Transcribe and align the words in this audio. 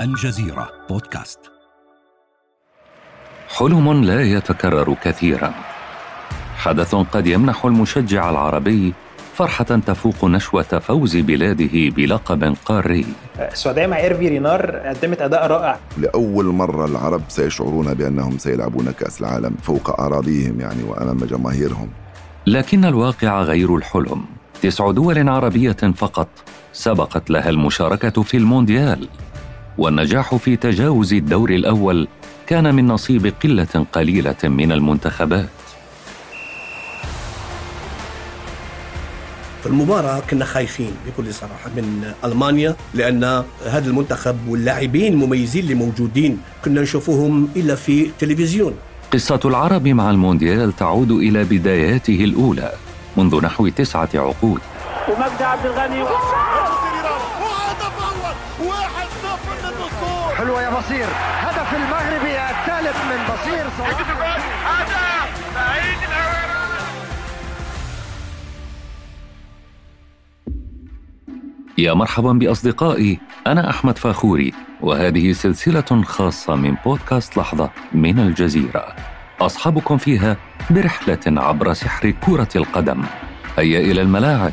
الجزيرة 0.00 0.68
بودكاست. 0.88 1.38
حلم 3.48 4.04
لا 4.04 4.22
يتكرر 4.22 4.96
كثيرا. 5.02 5.54
حدث 6.56 6.94
قد 6.94 7.26
يمنح 7.26 7.64
المشجع 7.64 8.30
العربي 8.30 8.94
فرحة 9.34 9.64
تفوق 9.64 10.24
نشوة 10.24 10.62
فوز 10.62 11.16
بلاده 11.16 11.90
بلقب 11.96 12.56
قاري. 12.64 13.06
السعودية 13.38 13.86
مع 13.86 13.96
إيرفي 13.96 14.28
رينار 14.28 14.76
قدمت 14.76 15.20
أداء 15.20 15.46
رائع. 15.46 15.78
لأول 15.98 16.44
مرة 16.44 16.84
العرب 16.84 17.22
سيشعرون 17.28 17.94
بأنهم 17.94 18.38
سيلعبون 18.38 18.90
كأس 18.90 19.20
العالم 19.20 19.54
فوق 19.62 20.00
أراضيهم 20.00 20.60
يعني 20.60 20.82
وأمام 20.82 21.18
جماهيرهم. 21.18 21.88
لكن 22.46 22.84
الواقع 22.84 23.42
غير 23.42 23.76
الحلم. 23.76 24.24
تسع 24.62 24.90
دول 24.90 25.28
عربية 25.28 25.92
فقط 25.96 26.28
سبقت 26.72 27.30
لها 27.30 27.48
المشاركة 27.48 28.22
في 28.22 28.36
المونديال. 28.36 29.08
والنجاح 29.78 30.34
في 30.34 30.56
تجاوز 30.56 31.14
الدور 31.14 31.50
الأول 31.50 32.08
كان 32.46 32.74
من 32.74 32.86
نصيب 32.86 33.32
قلة 33.42 33.86
قليلة 33.92 34.36
من 34.44 34.72
المنتخبات. 34.72 35.48
في 39.62 39.66
المباراة 39.72 40.20
كنا 40.30 40.44
خايفين 40.44 40.90
بكل 41.06 41.34
صراحة 41.34 41.70
من 41.76 42.12
ألمانيا 42.24 42.76
لأن 42.94 43.24
هذا 43.66 43.88
المنتخب 43.90 44.36
واللاعبين 44.48 45.12
المميزين 45.12 45.62
اللي 45.62 45.74
موجودين 45.74 46.40
كنا 46.64 46.80
نشوفوهم 46.80 47.48
إلا 47.56 47.74
في 47.74 48.02
التلفزيون 48.06 48.74
قصة 49.12 49.40
العرب 49.44 49.88
مع 49.88 50.10
المونديال 50.10 50.76
تعود 50.76 51.10
إلى 51.10 51.44
بداياته 51.44 52.24
الأولى 52.24 52.72
منذ 53.16 53.40
نحو 53.44 53.68
تسعة 53.68 54.08
عقود. 54.14 54.60
ومجدي 55.08 55.44
عبد 55.44 55.66
الغني. 55.66 56.02
حلوة 60.56 60.62
يا 60.62 60.80
بصير. 60.80 61.06
هدف 61.40 61.74
المغربي 61.74 62.40
الثالث 62.40 62.96
من 63.04 63.34
بصير 63.34 63.66
صلاح. 63.78 64.46
يا 71.78 71.94
مرحبا 71.94 72.32
بأصدقائي. 72.32 73.20
أنا 73.46 73.70
أحمد 73.70 73.98
فاخوري 73.98 74.52
وهذه 74.80 75.32
سلسلة 75.32 76.02
خاصة 76.02 76.54
من 76.54 76.76
بودكاست 76.84 77.36
لحظة 77.36 77.70
من 77.92 78.18
الجزيرة. 78.18 78.96
أصحابكم 79.40 79.98
فيها 79.98 80.36
برحلة 80.70 81.20
عبر 81.26 81.72
سحر 81.72 82.10
كرة 82.10 82.48
القدم. 82.56 83.02
هيا 83.58 83.80
إلى 83.80 84.02
الملاعب. 84.02 84.52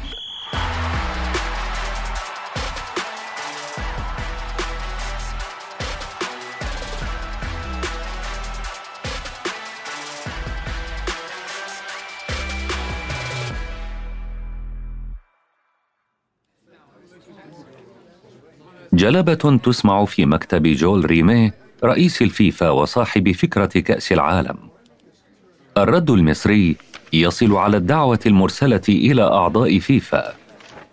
جلبة 19.04 19.59
تسمع 19.64 20.06
في 20.06 20.26
مكتب 20.26 20.64
جول 20.64 21.06
ريمي 21.06 21.52
رئيس 21.84 22.22
الفيفا 22.22 22.70
وصاحب 22.70 23.32
فكرة 23.32 23.66
كأس 23.66 24.12
العالم. 24.12 24.58
الرد 25.78 26.10
المصري 26.10 26.76
يصل 27.14 27.56
على 27.56 27.78
الدعوة 27.78 28.20
المرسلة 28.26 28.82
إلى 28.90 29.23
أعضاء 29.23 29.80
فيفا. 29.80 30.34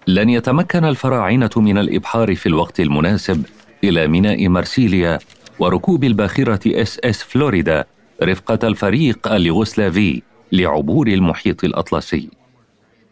لن 0.06 0.30
يتمكن 0.30 0.84
الفراعنة 0.84 1.50
من 1.56 1.78
الإبحار 1.78 2.34
في 2.34 2.46
الوقت 2.46 2.80
المناسب 2.80 3.46
إلى 3.84 4.08
ميناء 4.08 4.48
مرسيليا 4.48 5.18
وركوب 5.58 6.04
الباخرة 6.04 6.82
إس 6.82 6.98
إس 7.04 7.22
فلوريدا 7.22 7.84
رفقة 8.22 8.68
الفريق 8.68 9.32
اليوغوسلافي 9.32 10.22
لعبور 10.52 11.08
المحيط 11.08 11.64
الأطلسي. 11.64 12.28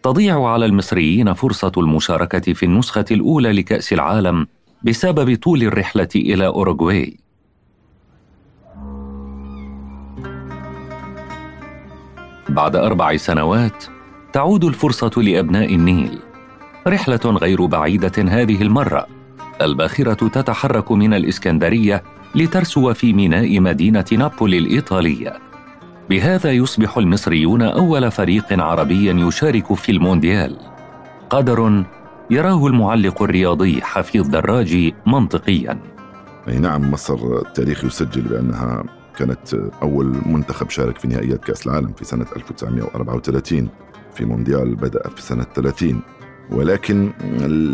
تضيع 0.03 0.47
على 0.47 0.67
المصريين 0.67 1.33
فرصة 1.33 1.73
المشاركة 1.77 2.53
في 2.53 2.63
النسخة 2.63 3.05
الأولى 3.11 3.53
لكأس 3.53 3.93
العالم 3.93 4.47
بسبب 4.83 5.37
طول 5.37 5.63
الرحلة 5.63 6.09
إلى 6.17 6.47
أوروغواي. 6.47 7.17
بعد 12.49 12.77
أربع 12.77 13.17
سنوات 13.17 13.85
تعود 14.33 14.65
الفرصة 14.65 15.23
لأبناء 15.23 15.75
النيل. 15.75 16.19
رحلة 16.87 17.21
غير 17.25 17.67
بعيدة 17.67 18.13
هذه 18.19 18.63
المرة. 18.63 19.07
الباخرة 19.63 20.29
تتحرك 20.29 20.93
من 20.93 21.15
الإسكندرية 21.15 22.03
لترسو 22.35 22.95
في 22.95 23.13
ميناء 23.13 23.61
مدينة 23.61 24.05
نابولي 24.13 24.59
الإيطالية. 24.59 25.39
بهذا 26.11 26.53
يصبح 26.53 26.99
المصريون 26.99 27.63
أول 27.63 28.11
فريق 28.11 28.63
عربي 28.63 29.27
يشارك 29.27 29.75
في 29.75 29.93
المونديال. 29.93 30.57
قدر 31.31 31.85
يراه 32.31 32.67
المعلق 32.67 33.23
الرياضي 33.23 33.83
حفيظ 33.83 34.29
دراجي 34.29 34.95
منطقيا. 35.07 35.79
أي 36.49 36.59
نعم 36.59 36.91
مصر 36.91 37.39
التاريخ 37.39 37.85
يسجل 37.85 38.23
بأنها 38.23 38.85
كانت 39.19 39.55
أول 39.83 40.17
منتخب 40.27 40.71
شارك 40.71 40.99
في 40.99 41.09
نهائيات 41.09 41.45
كأس 41.45 41.67
العالم 41.67 41.93
في 41.93 42.05
سنة 42.05 42.27
1934 42.37 43.69
في 44.15 44.25
مونديال 44.25 44.75
بدأ 44.75 45.09
في 45.09 45.23
سنة 45.23 45.47
30 45.55 46.01
ولكن 46.51 47.11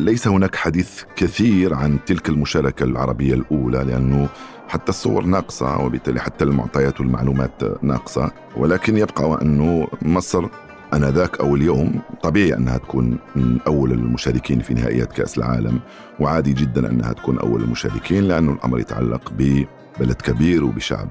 ليس 0.05 0.29
هناك 0.29 0.57
حديث 0.57 1.03
كثير 1.17 1.75
عن 1.75 1.99
تلك 2.07 2.29
المشاركة 2.29 2.85
العربية 2.85 3.35
الأولى 3.35 3.79
لأنه 3.85 4.29
حتى 4.69 4.89
الصور 4.89 5.25
ناقصة 5.25 5.79
وبالتالي 5.85 6.21
حتى 6.21 6.45
المعطيات 6.45 7.01
والمعلومات 7.01 7.63
ناقصة. 7.85 8.31
ولكن 8.57 8.97
يبقى 8.97 9.39
أنه 9.43 9.89
مصر 10.03 10.49
آنذاك 10.95 11.41
أو 11.41 11.57
اليوم 11.57 12.01
طبيعي 12.23 12.55
أنها 12.55 12.79
تكون 12.79 13.19
من 13.37 13.59
أول 13.67 13.93
المشاركين 13.93 14.61
في 14.61 14.75
نهائيات 14.75 15.13
كأس 15.13 15.39
العالم 15.39 15.81
وعادي 16.21 16.53
جدا 16.53 16.91
أنها 16.91 17.13
تكون 17.13 17.39
أول 17.39 17.63
المشاركين 17.63 18.29
لأنه 18.29 18.53
الأمر 18.53 18.79
يتعلق 18.79 19.33
ببلد 19.39 20.23
كبير 20.23 20.65
وبشعب 20.65 21.09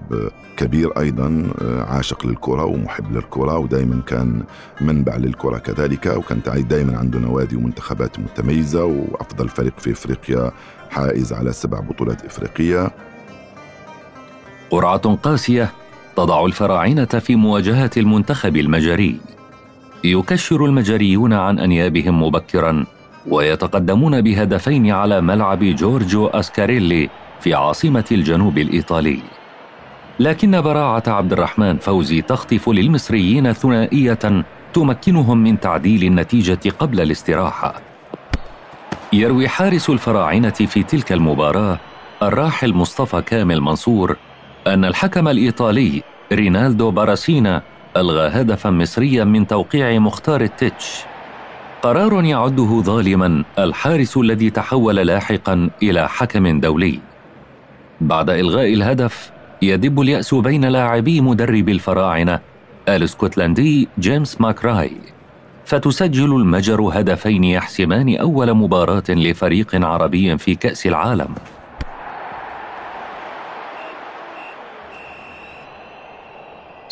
كبير 0.57 0.99
أيضا 0.99 1.47
عاشق 1.87 2.25
للكرة 2.25 2.65
ومحب 2.65 3.11
للكرة 3.11 3.57
ودائما 3.57 4.01
كان 4.07 4.43
منبع 4.81 5.15
للكرة 5.15 5.57
كذلك 5.57 6.05
وكان 6.05 6.41
دائما 6.69 6.97
عنده 6.97 7.19
نوادي 7.19 7.55
ومنتخبات 7.55 8.19
متميزة 8.19 8.85
وأفضل 8.85 9.49
فريق 9.49 9.79
في 9.79 9.91
إفريقيا 9.91 10.51
حائز 10.89 11.33
على 11.33 11.53
سبع 11.53 11.79
بطولات 11.79 12.25
إفريقية. 12.25 12.91
قرعة 14.69 15.15
قاسية 15.15 15.71
تضع 16.15 16.45
الفراعنة 16.45 17.05
في 17.05 17.35
مواجهة 17.35 17.91
المنتخب 17.97 18.57
المجري. 18.57 19.19
يكشر 20.03 20.65
المجريون 20.65 21.33
عن 21.33 21.59
أنيابهم 21.59 22.23
مبكرا 22.23 22.85
ويتقدمون 23.27 24.21
بهدفين 24.21 24.91
على 24.91 25.21
ملعب 25.21 25.63
جورجو 25.63 26.27
أسكاريلي 26.27 27.09
في 27.39 27.53
عاصمة 27.53 28.05
الجنوب 28.11 28.57
الإيطالي. 28.57 29.19
لكن 30.19 30.61
براعة 30.61 31.03
عبد 31.07 31.33
الرحمن 31.33 31.77
فوزي 31.77 32.21
تخطف 32.21 32.69
للمصريين 32.69 33.53
ثنائية 33.53 34.43
تمكنهم 34.73 35.37
من 35.43 35.59
تعديل 35.59 36.03
النتيجة 36.03 36.69
قبل 36.79 37.01
الاستراحة. 37.01 37.75
يروي 39.13 39.47
حارس 39.47 39.89
الفراعنة 39.89 40.49
في 40.49 40.83
تلك 40.83 41.11
المباراة 41.11 41.79
الراحل 42.23 42.73
مصطفى 42.73 43.21
كامل 43.21 43.61
منصور 43.61 44.17
أن 44.67 44.85
الحكم 44.85 45.27
الإيطالي 45.27 46.03
رينالدو 46.31 46.91
باراسينا 46.91 47.61
ألغى 47.97 48.27
هدفا 48.27 48.69
مصريا 48.69 49.23
من 49.23 49.47
توقيع 49.47 49.99
مختار 49.99 50.41
التتش. 50.41 51.03
قرار 51.81 52.23
يعده 52.23 52.81
ظالما 52.81 53.43
الحارس 53.59 54.17
الذي 54.17 54.49
تحول 54.49 54.95
لاحقا 54.95 55.69
إلى 55.83 56.09
حكم 56.09 56.59
دولي. 56.59 56.99
بعد 58.01 58.29
إلغاء 58.29 58.73
الهدف 58.73 59.31
يدب 59.61 60.01
اليأس 60.01 60.33
بين 60.33 60.65
لاعبي 60.65 61.21
مدرب 61.21 61.69
الفراعنة 61.69 62.39
الاسكتلندي 62.89 63.87
جيمس 63.99 64.41
ماكراي. 64.41 64.91
فتسجل 65.65 66.35
المجر 66.35 66.81
هدفين 66.81 67.43
يحسمان 67.43 68.17
أول 68.17 68.53
مباراة 68.53 69.03
لفريق 69.09 69.85
عربي 69.85 70.37
في 70.37 70.55
كأس 70.55 70.87
العالم. 70.87 71.35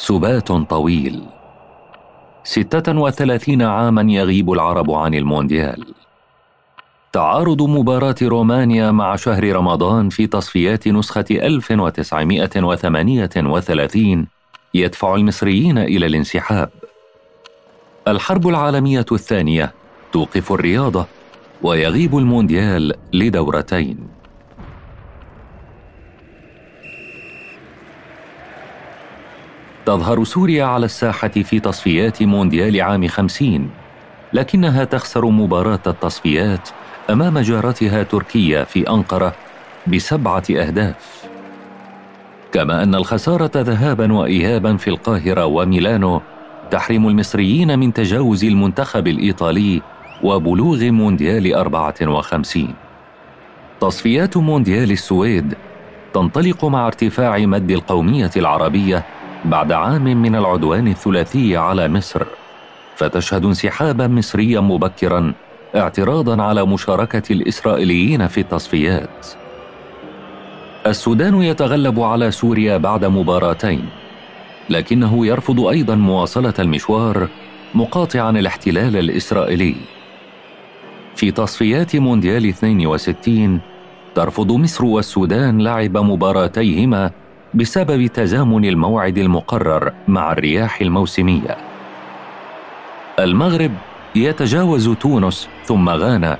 سبات 0.01 0.51
طويل 0.51 1.21
ستة 2.43 2.99
وثلاثين 2.99 3.61
عاما 3.61 4.11
يغيب 4.11 4.51
العرب 4.51 4.91
عن 4.91 5.13
المونديال 5.13 5.85
تعارض 7.13 7.61
مباراة 7.61 8.15
رومانيا 8.21 8.91
مع 8.91 9.15
شهر 9.15 9.55
رمضان 9.55 10.09
في 10.09 10.27
تصفيات 10.27 10.87
نسخة 10.87 11.25
1938 11.31 14.27
يدفع 14.73 15.15
المصريين 15.15 15.77
إلى 15.77 16.05
الانسحاب. 16.05 16.69
الحرب 18.07 18.47
العالمية 18.47 19.05
الثانية 19.11 19.73
توقف 20.11 20.51
الرياضة 20.51 21.05
ويغيب 21.61 22.17
المونديال 22.17 22.93
لدورتين. 23.13 24.20
تظهر 29.85 30.23
سوريا 30.23 30.65
على 30.65 30.85
الساحة 30.85 31.27
في 31.27 31.59
تصفيات 31.59 32.23
مونديال 32.23 32.81
عام 32.81 33.07
خمسين 33.07 33.69
لكنها 34.33 34.83
تخسر 34.83 35.25
مباراة 35.25 35.79
التصفيات 35.87 36.69
أمام 37.09 37.39
جارتها 37.39 38.03
تركيا 38.03 38.63
في 38.63 38.89
أنقرة 38.89 39.33
بسبعة 39.87 40.43
أهداف. 40.51 41.25
كما 42.51 42.83
أن 42.83 42.95
الخسارة 42.95 43.51
ذهابا 43.55 44.13
وإيابا 44.13 44.77
في 44.77 44.89
القاهرة 44.89 45.45
وميلانو 45.45 46.21
تحرم 46.71 47.07
المصريين 47.07 47.79
من 47.79 47.93
تجاوز 47.93 48.43
المنتخب 48.43 49.07
الإيطالي 49.07 49.81
وبلوغ 50.23 50.83
مونديال 50.83 51.55
54 51.55 52.73
تصفيات 53.81 54.37
مونديال 54.37 54.91
السويد 54.91 55.53
تنطلق 56.13 56.65
مع 56.65 56.87
ارتفاع 56.87 57.37
مد 57.37 57.71
القومية 57.71 58.31
العربية 58.37 59.05
بعد 59.45 59.71
عام 59.71 60.03
من 60.03 60.35
العدوان 60.35 60.87
الثلاثي 60.87 61.57
على 61.57 61.87
مصر 61.87 62.23
فتشهد 62.95 63.45
انسحابا 63.45 64.07
مصريا 64.07 64.59
مبكرا 64.59 65.33
اعتراضا 65.75 66.43
على 66.43 66.65
مشاركة 66.65 67.33
الإسرائيليين 67.33 68.27
في 68.27 68.41
التصفيات. 68.41 69.27
السودان 70.87 71.41
يتغلب 71.41 71.99
على 71.99 72.31
سوريا 72.31 72.77
بعد 72.77 73.05
مباراتين 73.05 73.85
لكنه 74.69 75.25
يرفض 75.27 75.59
أيضا 75.59 75.95
مواصلة 75.95 76.53
المشوار 76.59 77.27
مقاطعا 77.75 78.29
الاحتلال 78.29 78.97
الإسرائيلي. 78.97 79.75
في 81.15 81.31
تصفيات 81.31 81.95
مونديال 81.95 82.45
62 82.45 83.59
ترفض 84.15 84.51
مصر 84.51 84.85
والسودان 84.85 85.61
لعب 85.61 85.97
مباراتيهما 85.97 87.11
بسبب 87.53 88.07
تزامن 88.07 88.65
الموعد 88.65 89.17
المقرر 89.17 89.91
مع 90.07 90.31
الرياح 90.31 90.81
الموسمية. 90.81 91.57
المغرب 93.19 93.71
يتجاوز 94.15 94.89
تونس 94.89 95.49
ثم 95.65 95.89
غانا 95.89 96.37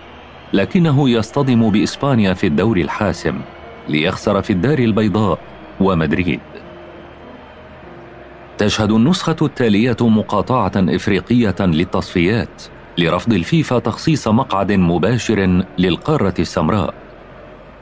لكنه 0.53 1.09
يصطدم 1.09 1.69
بإسبانيا 1.69 2.33
في 2.33 2.47
الدور 2.47 2.77
الحاسم 2.77 3.41
ليخسر 3.89 4.41
في 4.41 4.53
الدار 4.53 4.79
البيضاء 4.79 5.39
ومدريد. 5.81 6.39
تشهد 8.57 8.91
النسخة 8.91 9.35
التالية 9.41 9.97
مقاطعة 10.01 10.71
إفريقية 10.75 11.55
للتصفيات 11.59 12.63
لرفض 12.97 13.33
الفيفا 13.33 13.79
تخصيص 13.79 14.27
مقعد 14.27 14.71
مباشر 14.71 15.63
للقارة 15.77 16.33
السمراء. 16.39 16.93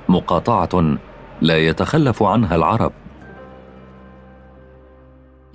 مقاطعة 0.10 0.98
لا 1.42 1.58
يتخلف 1.58 2.24
عنها 2.24 2.56
العرب. 2.56 2.92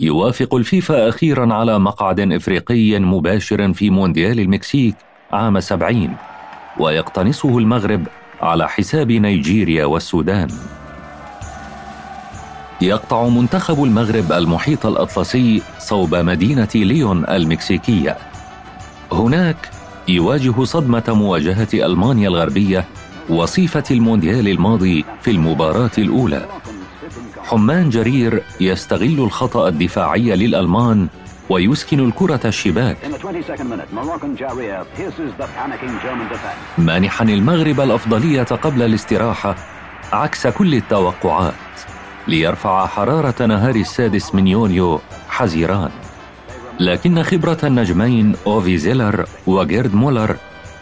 يوافق 0.01 0.55
الفيفا 0.55 1.09
أخيرا 1.09 1.55
على 1.55 1.79
مقعد 1.79 2.21
إفريقي 2.21 2.99
مباشر 2.99 3.73
في 3.73 3.91
مونديال 3.91 4.41
المكسيك 4.41 4.95
عام 5.33 5.61
سبعين 5.61 6.17
ويقتنصه 6.79 7.59
المغرب 7.59 8.07
على 8.41 8.69
حساب 8.69 9.13
نيجيريا 9.13 9.85
والسودان. 9.85 10.49
يقطع 12.81 13.29
منتخب 13.29 13.85
المغرب 13.85 14.33
المحيط 14.33 14.87
الأطلسي 14.87 15.63
صوب 15.79 16.15
مدينة 16.15 16.69
ليون 16.75 17.29
المكسيكية. 17.29 18.17
هناك 19.13 19.71
يواجه 20.09 20.65
صدمة 20.65 21.05
مواجهة 21.09 21.69
ألمانيا 21.75 22.29
الغربية 22.29 22.85
وصيفة 23.31 23.85
المونديال 23.91 24.49
الماضي 24.49 25.05
في 25.23 25.31
المباراة 25.31 25.91
الأولى. 25.99 26.54
حمان 27.45 27.91
جرير 27.91 28.43
يستغل 28.61 29.21
الخطأ 29.21 29.69
الدفاعي 29.69 30.37
للألمان 30.37 31.09
ويسكن 31.51 32.01
الكرة 32.01 32.41
الشباك. 32.45 32.97
مانحا 36.79 37.25
المغرب 37.25 37.81
الأفضلية 37.81 38.43
قبل 38.43 38.83
الاستراحة 38.83 39.57
عكس 40.13 40.47
كل 40.47 40.75
التوقعات 40.75 41.55
ليرفع 42.29 42.87
حرارة 42.87 43.47
نهار 43.47 43.75
السادس 43.75 44.35
من 44.35 44.47
يونيو 44.47 45.01
حزيران 45.29 45.91
لكن 46.81 47.23
خبرة 47.23 47.59
النجمين 47.65 48.37
أوفي 48.47 48.79
زيلر 48.79 49.25
وجيرد 49.47 49.95
مولر 49.95 50.37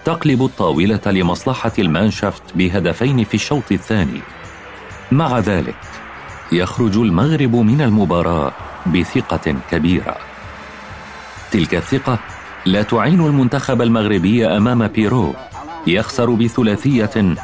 تقلب 0.05 0.45
الطاولة 0.45 1.01
لمصلحة 1.07 1.73
المانشافت 1.79 2.43
بهدفين 2.55 3.25
في 3.25 3.35
الشوط 3.35 3.73
الثاني. 3.73 4.21
مع 5.13 5.39
ذلك 5.39 5.75
يخرج 6.53 6.97
المغرب 6.97 7.57
من 7.57 7.81
المباراة 7.81 8.53
بثقة 8.87 9.57
كبيرة. 9.71 10.17
تلك 11.51 11.75
الثقة 11.75 12.19
لا 12.67 12.83
تعين 12.83 13.21
المنتخب 13.21 13.83
المغربي 13.83 14.47
أمام 14.47 14.87
بيرو. 14.87 15.35
يخسر 15.87 16.31
بثلاثية 16.31 17.35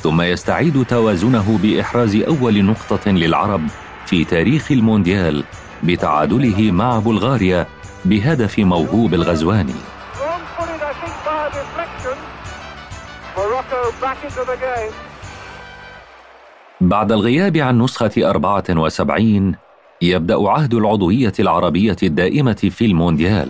ثم 0.00 0.22
يستعيد 0.22 0.84
توازنه 0.84 1.58
بإحراز 1.62 2.16
أول 2.16 2.64
نقطة 2.64 3.10
للعرب 3.10 3.62
في 4.06 4.24
تاريخ 4.24 4.72
المونديال 4.72 5.44
بتعادله 5.82 6.72
مع 6.72 6.98
بلغاريا 6.98 7.66
بهدف 8.04 8.58
موهوب 8.58 9.14
الغزواني. 9.14 9.74
بعد 16.80 17.12
الغياب 17.12 17.56
عن 17.56 17.78
نسخة 17.78 18.10
74 18.18 19.54
يبدأ 20.02 20.48
عهد 20.48 20.74
العضوية 20.74 21.32
العربية 21.40 21.96
الدائمة 22.02 22.52
في 22.52 22.84
المونديال. 22.84 23.48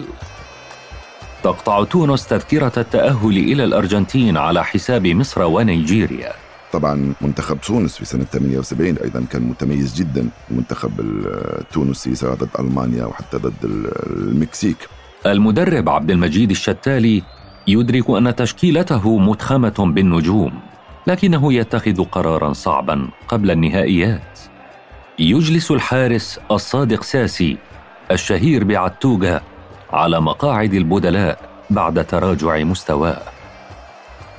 تقطع 1.43 1.85
تونس 1.85 2.27
تذكرة 2.27 2.73
التأهل 2.77 3.37
إلى 3.37 3.65
الأرجنتين 3.65 4.37
على 4.37 4.65
حساب 4.65 5.07
مصر 5.07 5.43
ونيجيريا. 5.43 6.33
طبعا 6.73 7.15
منتخب 7.21 7.61
تونس 7.61 7.97
في 7.97 8.05
سنة 8.05 8.25
78 8.25 8.97
أيضا 8.97 9.25
كان 9.31 9.43
متميز 9.43 9.95
جدا 9.95 10.29
المنتخب 10.51 11.01
التونسي 11.01 12.15
سواء 12.15 12.35
ضد 12.35 12.49
ألمانيا 12.59 13.05
وحتى 13.05 13.37
ضد 13.37 13.65
المكسيك. 14.07 14.77
المدرب 15.27 15.89
عبد 15.89 16.11
المجيد 16.11 16.51
الشتالي 16.51 17.23
يدرك 17.67 18.11
أن 18.11 18.37
تشكيلته 18.37 19.19
متخمة 19.19 19.75
بالنجوم. 19.95 20.53
لكنه 21.09 21.53
يتخذ 21.53 22.05
قرارا 22.05 22.53
صعبا 22.53 23.09
قبل 23.29 23.51
النهائيات. 23.51 24.39
يجلس 25.19 25.71
الحارس 25.71 26.41
الصادق 26.51 27.03
ساسي 27.03 27.57
الشهير 28.11 28.65
بعتوغا 28.65 29.41
على 29.93 30.21
مقاعد 30.21 30.75
البدلاء 30.75 31.39
بعد 31.71 32.05
تراجع 32.05 32.59
مستواه. 32.59 33.23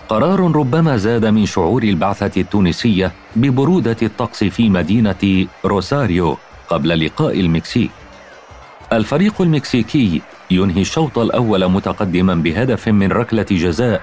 قرار 0.10 0.40
ربما 0.56 0.98
زاد 0.98 1.26
من 1.26 1.46
شعور 1.46 1.84
البعثة 1.84 2.42
التونسية 2.42 3.12
ببرودة 3.36 3.98
الطقس 4.02 4.44
في 4.44 4.70
مدينة 4.70 5.48
روساريو 5.66 6.38
قبل 6.70 7.06
لقاء 7.06 7.40
المكسيك. 7.40 7.92
الفريق 8.94 9.42
المكسيكي 9.42 10.22
ينهي 10.52 10.82
الشوط 10.82 11.18
الأول 11.18 11.68
متقدما 11.68 12.36
بهدف 12.36 12.88
من 12.88 13.12
ركلة 13.12 13.46
جزاء 13.52 14.02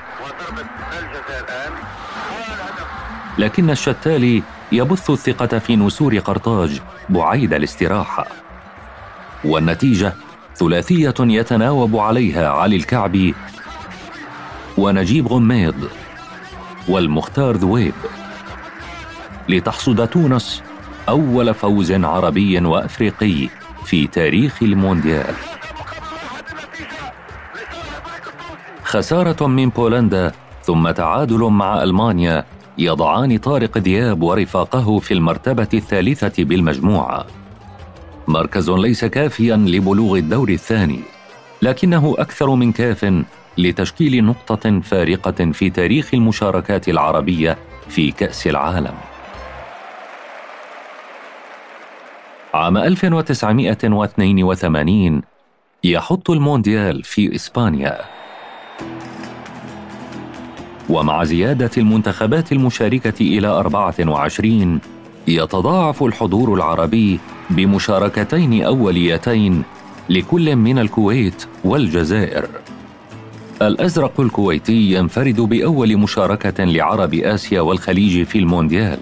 لكن 3.38 3.70
الشتالي 3.70 4.42
يبث 4.72 5.10
الثقة 5.10 5.58
في 5.58 5.76
نسور 5.76 6.18
قرطاج 6.18 6.80
بعيد 7.08 7.54
الاستراحة 7.54 8.26
والنتيجة 9.44 10.12
ثلاثية 10.56 11.14
يتناوب 11.20 11.96
عليها 11.96 12.48
علي 12.48 12.76
الكعبي 12.76 13.34
ونجيب 14.78 15.28
غميض 15.28 15.88
والمختار 16.88 17.56
ذويب. 17.56 17.94
لتحصد 19.48 20.08
تونس 20.08 20.62
أول 21.08 21.54
فوز 21.54 21.92
عربي 21.92 22.58
وأفريقي 22.58 23.48
في 23.84 24.06
تاريخ 24.06 24.62
المونديال. 24.62 25.34
خسارة 28.84 29.46
من 29.46 29.68
بولندا 29.68 30.32
ثم 30.62 30.90
تعادل 30.90 31.44
مع 31.44 31.82
ألمانيا 31.82 32.44
يضعان 32.78 33.38
طارق 33.38 33.78
دياب 33.78 34.22
ورفاقه 34.22 34.98
في 34.98 35.14
المرتبة 35.14 35.68
الثالثة 35.74 36.44
بالمجموعة. 36.44 37.26
مركز 38.28 38.70
ليس 38.70 39.04
كافيا 39.04 39.56
لبلوغ 39.56 40.16
الدور 40.16 40.48
الثاني، 40.48 41.00
لكنه 41.62 42.14
أكثر 42.18 42.50
من 42.50 42.72
كاف 42.72 43.24
لتشكيل 43.58 44.24
نقطة 44.24 44.80
فارقة 44.80 45.52
في 45.52 45.70
تاريخ 45.70 46.10
المشاركات 46.14 46.88
العربية 46.88 47.56
في 47.88 48.10
كأس 48.10 48.46
العالم. 48.46 48.94
عام 52.54 52.76
1982 52.76 55.22
يحط 55.84 56.30
المونديال 56.30 57.04
في 57.04 57.34
إسبانيا 57.34 58.15
ومع 60.90 61.24
زيادة 61.24 61.70
المنتخبات 61.78 62.52
المشاركة 62.52 63.20
إلى 63.20 63.46
24 63.46 64.80
يتضاعف 65.28 66.02
الحضور 66.02 66.54
العربي 66.54 67.20
بمشاركتين 67.50 68.62
أوليتين 68.62 69.62
لكل 70.08 70.56
من 70.56 70.78
الكويت 70.78 71.46
والجزائر. 71.64 72.48
الأزرق 73.62 74.20
الكويتي 74.20 74.92
ينفرد 74.92 75.40
بأول 75.40 75.96
مشاركة 75.96 76.64
لعرب 76.64 77.14
آسيا 77.14 77.60
والخليج 77.60 78.22
في 78.22 78.38
المونديال 78.38 78.98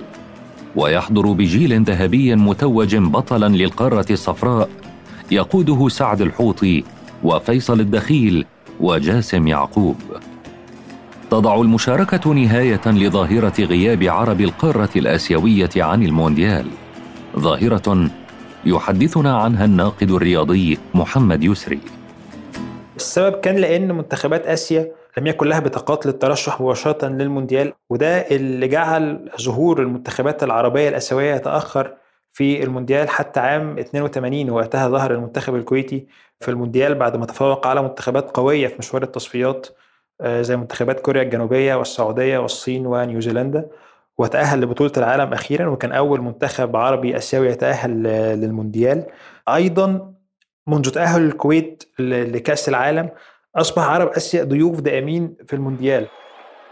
ويحضر 0.76 1.33
بجيل 1.33 1.83
ذهبي 1.83 2.35
متوج 2.35 2.97
بطلا 2.97 3.49
للقارة 3.49 4.07
الصفراء 4.11 4.69
يقوده 5.31 5.88
سعد 5.88 6.21
الحوطي 6.21 6.85
وفيصل 7.25 7.81
الدخيل 7.81 8.47
وجاسم 8.81 9.49
يعقوب. 9.49 9.97
تضع 11.31 11.61
المشاركة 11.61 12.33
نهاية 12.33 12.81
لظاهرة 12.87 13.61
غياب 13.61 14.02
عرب 14.02 14.40
القارة 14.40 14.88
الآسيوية 14.97 15.71
عن 15.76 16.02
المونديال. 16.02 16.66
ظاهرة 17.38 18.11
يحدثنا 18.66 19.37
عنها 19.37 19.64
الناقد 19.64 20.11
الرياضي 20.11 20.78
محمد 20.95 21.45
يسري. 21.45 21.81
السبب 22.97 23.40
كان 23.40 23.57
لأن 23.57 23.93
منتخبات 23.93 24.47
آسيا 24.47 24.93
لم 25.19 25.26
يكن 25.26 25.47
لها 25.47 25.61
بطاقات 25.61 26.07
للترشح 26.07 26.61
مباشرة 26.61 27.07
للمونديال 27.09 27.73
وده 27.90 28.19
اللي 28.19 28.69
جعل 28.69 29.31
ظهور 29.43 29.83
المنتخبات 29.83 30.43
العربية 30.43 30.88
الآسيوية 30.88 31.35
يتأخر 31.35 31.95
في 32.33 32.62
المونديال 32.62 33.09
حتى 33.09 33.40
عام 33.40 33.78
82 33.78 34.50
وقتها 34.50 34.88
ظهر 34.88 35.14
المنتخب 35.14 35.54
الكويتي 35.54 36.07
في 36.40 36.50
المونديال 36.50 36.95
بعد 36.95 37.16
ما 37.16 37.26
تفوق 37.26 37.66
على 37.66 37.83
منتخبات 37.83 38.31
قوية 38.31 38.69
في 38.69 38.75
مشوار 38.78 39.02
التصفيات 39.02 39.66
زي 40.23 40.56
منتخبات 40.56 41.00
كوريا 41.00 41.23
الجنوبية 41.23 41.75
والسعودية 41.75 42.38
والصين 42.38 42.87
ونيوزيلندا 42.87 43.66
وتأهل 44.18 44.61
لبطولة 44.61 44.92
العالم 44.97 45.33
أخيرا 45.33 45.66
وكان 45.66 45.92
أول 45.92 46.21
منتخب 46.21 46.76
عربي 46.76 47.16
آسيوي 47.16 47.49
يتأهل 47.49 48.02
للمونديال. 48.40 49.04
أيضا 49.49 50.12
منذ 50.66 50.90
تأهل 50.90 51.23
الكويت 51.23 51.85
لكأس 51.99 52.68
العالم 52.68 53.11
أصبح 53.56 53.83
عرب 53.83 54.09
آسيا 54.09 54.44
ضيوف 54.44 54.80
دائمين 54.80 55.35
في 55.47 55.56
المونديال. 55.56 56.06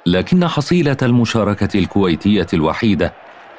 لكن 0.07 0.47
حصيلة 0.47 0.97
المشاركة 1.03 1.79
الكويتية 1.79 2.47
الوحيدة 2.55 3.13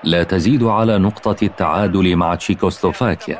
لا 0.03 0.23
تزيد 0.23 0.63
على 0.63 0.97
نقطة 0.97 1.45
التعادل 1.45 2.15
مع 2.15 2.35
تشيكوسلوفاكيا. 2.35 3.39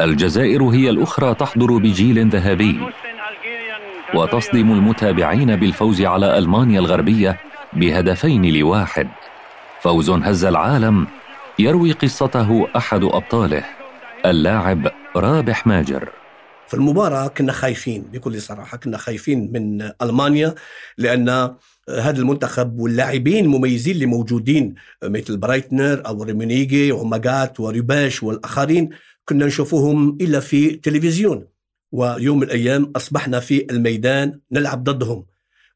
الجزائر 0.00 0.62
هي 0.62 0.90
الأخرى 0.90 1.34
تحضر 1.34 1.76
بجيل 1.76 2.28
ذهبي. 2.28 2.80
وتصدم 4.14 4.72
المتابعين 4.72 5.56
بالفوز 5.56 6.02
على 6.02 6.38
ألمانيا 6.38 6.80
الغربية 6.80 7.40
بهدفين 7.72 8.54
لواحد. 8.54 9.08
فوز 9.82 10.10
هز 10.10 10.44
العالم 10.44 11.06
يروي 11.58 11.92
قصته 11.92 12.66
أحد 12.76 13.04
أبطاله 13.04 13.64
اللاعب 14.26 14.90
رابح 15.16 15.66
ماجر. 15.66 16.08
في 16.68 16.74
المباراة 16.74 17.28
كنا 17.28 17.52
خايفين 17.52 18.02
بكل 18.02 18.42
صراحة 18.42 18.76
كنا 18.76 18.96
خايفين 18.96 19.52
من 19.52 19.90
ألمانيا 20.02 20.54
لأن 20.98 21.28
هذا 21.88 22.18
المنتخب 22.18 22.78
واللاعبين 22.78 23.44
المميزين 23.44 23.94
اللي 23.94 24.06
موجودين 24.06 24.74
مثل 25.04 25.36
برايتنر 25.36 26.02
أو 26.06 26.22
ريمونيجي 26.22 26.92
وماجات 26.92 27.60
وريباش 27.60 28.22
والآخرين 28.22 28.90
كنا 29.24 29.46
نشوفوهم 29.46 30.18
إلا 30.20 30.40
في 30.40 30.70
تلفزيون. 30.70 31.49
ويوم 31.92 32.36
من 32.36 32.42
الأيام 32.42 32.92
أصبحنا 32.96 33.40
في 33.40 33.66
الميدان 33.70 34.40
نلعب 34.52 34.84
ضدهم. 34.84 35.24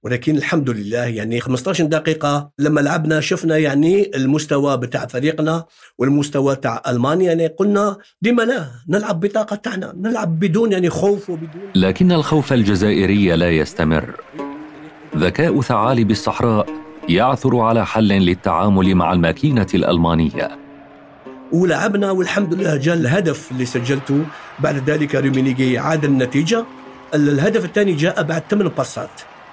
ولكن 0.02 0.36
الحمد 0.36 0.70
لله 0.70 1.04
يعني 1.04 1.40
15 1.40 1.84
دقيقة 1.84 2.50
لما 2.58 2.80
لعبنا 2.80 3.20
شفنا 3.20 3.58
يعني 3.58 4.10
المستوى 4.16 4.76
بتاع 4.76 5.06
فريقنا 5.06 5.64
والمستوى 5.98 6.56
تاع 6.56 6.82
ألمانيا 6.88 7.26
يعني 7.26 7.46
قلنا 7.46 7.96
لما 8.22 8.42
لا 8.42 8.66
نلعب 8.88 9.20
بطاقة 9.20 9.56
تاعنا 9.56 9.92
نلعب 9.96 10.38
بدون 10.38 10.72
يعني 10.72 10.90
خوف 10.90 11.30
وبدون. 11.30 11.70
لكن 11.74 12.12
الخوف 12.12 12.52
الجزائري 12.52 13.36
لا 13.36 13.50
يستمر. 13.50 14.14
ذكاء 15.16 15.60
ثعالب 15.60 16.10
الصحراء 16.10 16.66
يعثر 17.08 17.58
على 17.58 17.86
حل 17.86 18.08
للتعامل 18.08 18.94
مع 18.94 19.12
الماكينة 19.12 19.66
الألمانية. 19.74 20.63
ولعبنا 21.54 22.10
والحمد 22.10 22.54
لله 22.54 22.76
جاء 22.76 22.94
الهدف 22.94 23.50
اللي 23.50 23.66
سجلته 23.66 24.18
بعد 24.58 24.90
ذلك 24.90 25.14
ريمينيجي 25.14 25.78
عاد 25.78 26.04
النتيجة. 26.04 26.64
الهدف 27.14 27.64
الثاني 27.64 27.92
جاء 27.92 28.22
بعد 28.22 28.42
ثمان 28.50 28.68
باصات. 28.68 29.10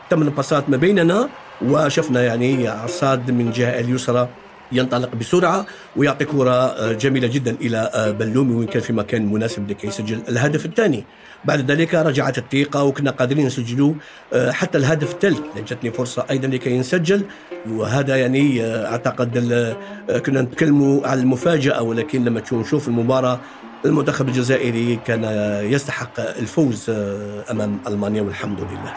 ثمان 0.10 0.30
باصات 0.30 0.70
ما 0.70 0.78
بيننا 0.78 1.30
وشفنا 1.62 2.24
يعني 2.24 2.68
عصاد 2.68 3.32
من 3.32 3.48
الجهه 3.48 3.80
اليسرى 3.80 4.30
ينطلق 4.72 5.16
بسرعة 5.16 5.66
ويعطي 5.96 6.26
كرة 6.26 6.52
آه، 6.52 6.92
جميلة 6.94 7.28
جدا 7.28 7.56
إلى 7.62 7.92
آه، 7.94 8.12
بلومي 8.12 8.56
وين 8.56 8.68
كان 8.68 8.82
في 8.82 8.94
مكان 8.94 9.34
مناسب 9.34 9.70
لكي 9.70 9.88
يسجل 9.88 10.22
الهدف 10.30 10.66
الثاني. 10.66 11.06
بعد 11.46 11.72
ذلك 11.72 11.96
رجعت 11.96 12.38
الثقة 12.38 12.84
وكنا 12.84 13.12
قادرين 13.12 13.46
نسجلوا 13.46 13.94
آه، 14.34 14.52
حتى 14.52 14.78
الهدف 14.78 15.12
الثالث 15.14 15.40
لأن 15.56 15.66
جاتني 15.66 15.92
فرصة 15.92 16.26
أيضا 16.30 16.48
لكي 16.48 16.80
نسجل 16.80 17.26
وهذا 17.70 18.16
يعني 18.16 18.64
أعتقد 18.66 19.38
كنا 20.26 20.42
نتكلموا 20.42 21.08
على 21.08 21.22
المفاجأة 21.22 21.82
ولكن 21.82 22.26
لما 22.26 22.42
نشوف 22.54 22.88
المباراة 22.88 23.40
المنتخب 23.86 24.28
الجزائري 24.28 24.96
كان 24.96 25.24
يستحق 25.72 26.20
الفوز 26.20 26.90
أمام 27.52 27.80
ألمانيا 27.88 28.22
والحمد 28.22 28.60
لله. 28.60 28.94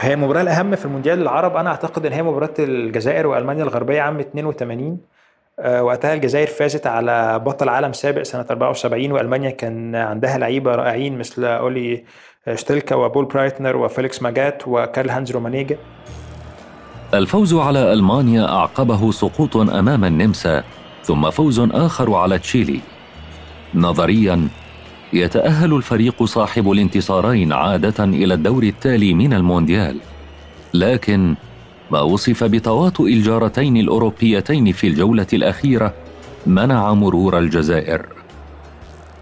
هي 0.00 0.14
المباراه 0.14 0.42
الأهم 0.42 0.76
في 0.76 0.84
المونديال 0.84 1.22
العرب 1.22 1.56
أنا 1.56 1.70
أعتقد 1.70 2.06
إن 2.06 2.12
هي 2.12 2.22
مباراة 2.22 2.54
الجزائر 2.58 3.26
وألمانيا 3.26 3.62
الغربية 3.62 4.00
عام 4.00 4.20
82 4.20 4.90
آه، 4.90 5.19
وقتها 5.64 6.14
الجزائر 6.14 6.46
فازت 6.46 6.86
على 6.86 7.38
بطل 7.38 7.68
عالم 7.68 7.92
سابق 7.92 8.22
سنة 8.22 8.46
74 8.50 9.12
وألمانيا 9.12 9.50
كان 9.50 9.94
عندها 9.94 10.38
لعيبة 10.38 10.74
رائعين 10.74 11.18
مثل 11.18 11.44
أولي 11.44 12.04
شتيليكا 12.54 12.94
وبول 12.94 13.24
برايتنر 13.24 13.76
وفيليكس 13.76 14.22
ماجات 14.22 14.62
وكارل 14.66 15.10
هاينز 15.10 15.32
رومينيجه. 15.32 15.76
الفوز 17.14 17.54
على 17.54 17.92
ألمانيا 17.92 18.48
أعقبه 18.48 19.10
سقوط 19.10 19.56
أمام 19.56 20.04
النمسا 20.04 20.64
ثم 21.04 21.30
فوز 21.30 21.60
آخر 21.60 22.14
على 22.14 22.38
تشيلي. 22.38 22.80
نظريا 23.74 24.48
يتأهل 25.12 25.74
الفريق 25.74 26.24
صاحب 26.24 26.70
الانتصارين 26.70 27.52
عادة 27.52 28.04
إلى 28.04 28.34
الدور 28.34 28.62
التالي 28.62 29.14
من 29.14 29.32
المونديال. 29.32 30.00
لكن 30.74 31.34
ما 31.90 32.00
وصف 32.00 32.44
بتواطؤ 32.44 33.06
الجارتين 33.06 33.76
الأوروبيتين 33.76 34.72
في 34.72 34.86
الجولة 34.86 35.26
الأخيرة 35.32 35.94
منع 36.46 36.94
مرور 36.94 37.38
الجزائر. 37.38 38.06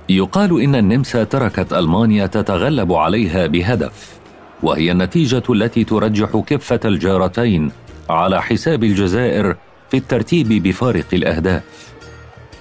يقال 0.09 0.61
إن 0.63 0.75
النمسا 0.75 1.25
تركت 1.25 1.73
ألمانيا 1.73 2.27
تتغلب 2.27 2.93
عليها 2.93 3.47
بهدف 3.47 4.19
وهي 4.63 4.93
النتيجة 4.93 5.43
التي 5.51 5.85
ترجح 5.85 6.43
كفة 6.47 6.81
الجارتين 6.85 7.73
على 8.11 8.43
حساب 8.43 8.85
الجزائر 8.85 9.57
في 9.91 9.97
الترتيب 9.97 10.49
بفارق 10.49 11.07
الأهداف. 11.13 11.63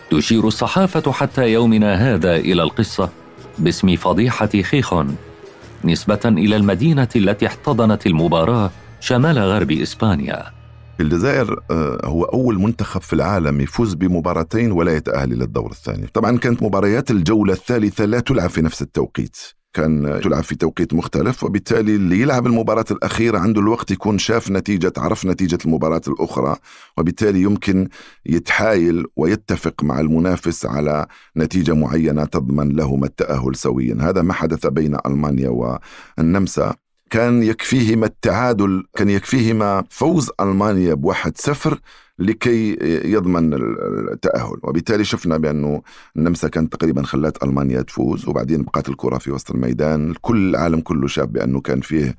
تشير 0.09 0.47
الصحافة 0.47 1.11
حتى 1.11 1.53
يومنا 1.53 1.93
هذا 2.13 2.35
إلى 2.35 2.63
القصة 2.63 3.09
باسم 3.59 3.95
فضيحة 3.95 4.49
خيخون 4.61 5.15
نسبة 5.83 6.19
إلى 6.25 6.55
المدينة 6.55 7.07
التي 7.15 7.47
احتضنت 7.47 8.07
المباراة 8.07 8.71
شمال 8.99 9.39
غرب 9.39 9.71
إسبانيا. 9.71 10.43
الجزائر 10.99 11.59
آه، 11.71 12.01
هو 12.05 12.23
أول 12.23 12.59
منتخب 12.59 13.01
في 13.01 13.13
العالم 13.13 13.61
يفوز 13.61 13.93
بمباراتين 13.93 14.71
ولا 14.71 14.95
يتأهل 14.95 15.33
إلى 15.33 15.43
الدور 15.43 15.71
الثاني. 15.71 16.07
طبعا 16.07 16.37
كانت 16.37 16.63
مباريات 16.63 17.11
الجولة 17.11 17.53
الثالثة 17.53 18.05
لا 18.05 18.19
تلعب 18.19 18.49
في 18.49 18.61
نفس 18.61 18.81
التوقيت. 18.81 19.37
كان 19.73 20.19
تلعب 20.23 20.43
في 20.43 20.55
توقيت 20.55 20.93
مختلف 20.93 21.43
وبالتالي 21.43 21.95
اللي 21.95 22.21
يلعب 22.21 22.47
المباراة 22.47 22.85
الأخيرة 22.91 23.37
عنده 23.39 23.61
الوقت 23.61 23.91
يكون 23.91 24.17
شاف 24.17 24.51
نتيجة 24.51 24.93
عرف 24.97 25.25
نتيجة 25.25 25.57
المباراة 25.65 26.01
الأخرى 26.07 26.55
وبالتالي 26.97 27.41
يمكن 27.41 27.89
يتحايل 28.25 29.05
ويتفق 29.15 29.83
مع 29.83 29.99
المنافس 29.99 30.65
على 30.65 31.05
نتيجة 31.37 31.75
معينة 31.75 32.25
تضمن 32.25 32.75
لهما 32.75 33.05
التأهل 33.05 33.55
سويا. 33.55 33.97
هذا 34.01 34.21
ما 34.21 34.33
حدث 34.33 34.67
بين 34.67 34.97
ألمانيا 35.05 35.49
والنمسا. 35.49 36.75
كان 37.09 37.43
يكفيهما 37.43 38.05
التعادل 38.05 38.83
كان 38.95 39.09
يكفيهما 39.09 39.83
فوز 39.89 40.29
ألمانيا 40.41 40.93
بواحد 40.93 41.37
صفر 41.37 41.79
لكي 42.19 42.77
يضمن 43.11 43.53
التأهل. 44.13 44.57
وبالتالي 44.63 45.03
شفنا 45.03 45.37
بأنه 45.37 45.81
النمسا 46.17 46.47
كانت 46.47 46.73
تقريبا 46.73 47.03
خلات 47.03 47.43
ألمانيا 47.43 47.81
تفوز 47.81 48.27
وبعدين 48.29 48.63
بقات 48.63 48.89
الكرة 48.89 49.17
في 49.17 49.31
وسط 49.31 49.51
الميدان. 49.51 50.13
كل 50.21 50.49
العالم 50.49 50.81
كله 50.81 51.07
شاف 51.07 51.27
بأنه 51.27 51.61
كان 51.61 51.81
فيه 51.81 52.15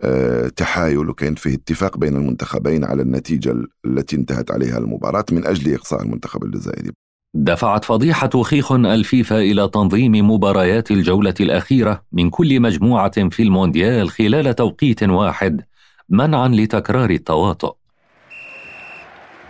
آه، 0.00 0.48
تحايل 0.48 1.08
وكان 1.08 1.34
فيه 1.34 1.54
اتفاق 1.54 1.98
بين 1.98 2.16
المنتخبين 2.16 2.84
على 2.84 3.02
النتيجة 3.02 3.54
التي 3.86 4.16
انتهت 4.16 4.50
عليها 4.50 4.78
المباراة 4.78 5.24
من 5.32 5.46
أجل 5.46 5.74
إقصاء 5.74 6.02
المنتخب 6.02 6.44
الجزائري. 6.44 6.90
دفعت 7.38 7.84
فضيحة 7.84 8.42
خيخ 8.42 8.72
الفيفا 8.72 9.38
إلى 9.38 9.68
تنظيم 9.68 10.30
مباريات 10.30 10.90
الجولة 10.90 11.34
الأخيرة 11.40 12.02
من 12.12 12.30
كل 12.30 12.60
مجموعة 12.60 13.28
في 13.28 13.42
المونديال 13.42 14.10
خلال 14.10 14.54
توقيت 14.54 15.02
واحد 15.02 15.62
منعا 16.08 16.48
لتكرار 16.48 17.10
التواطؤ. 17.10 17.74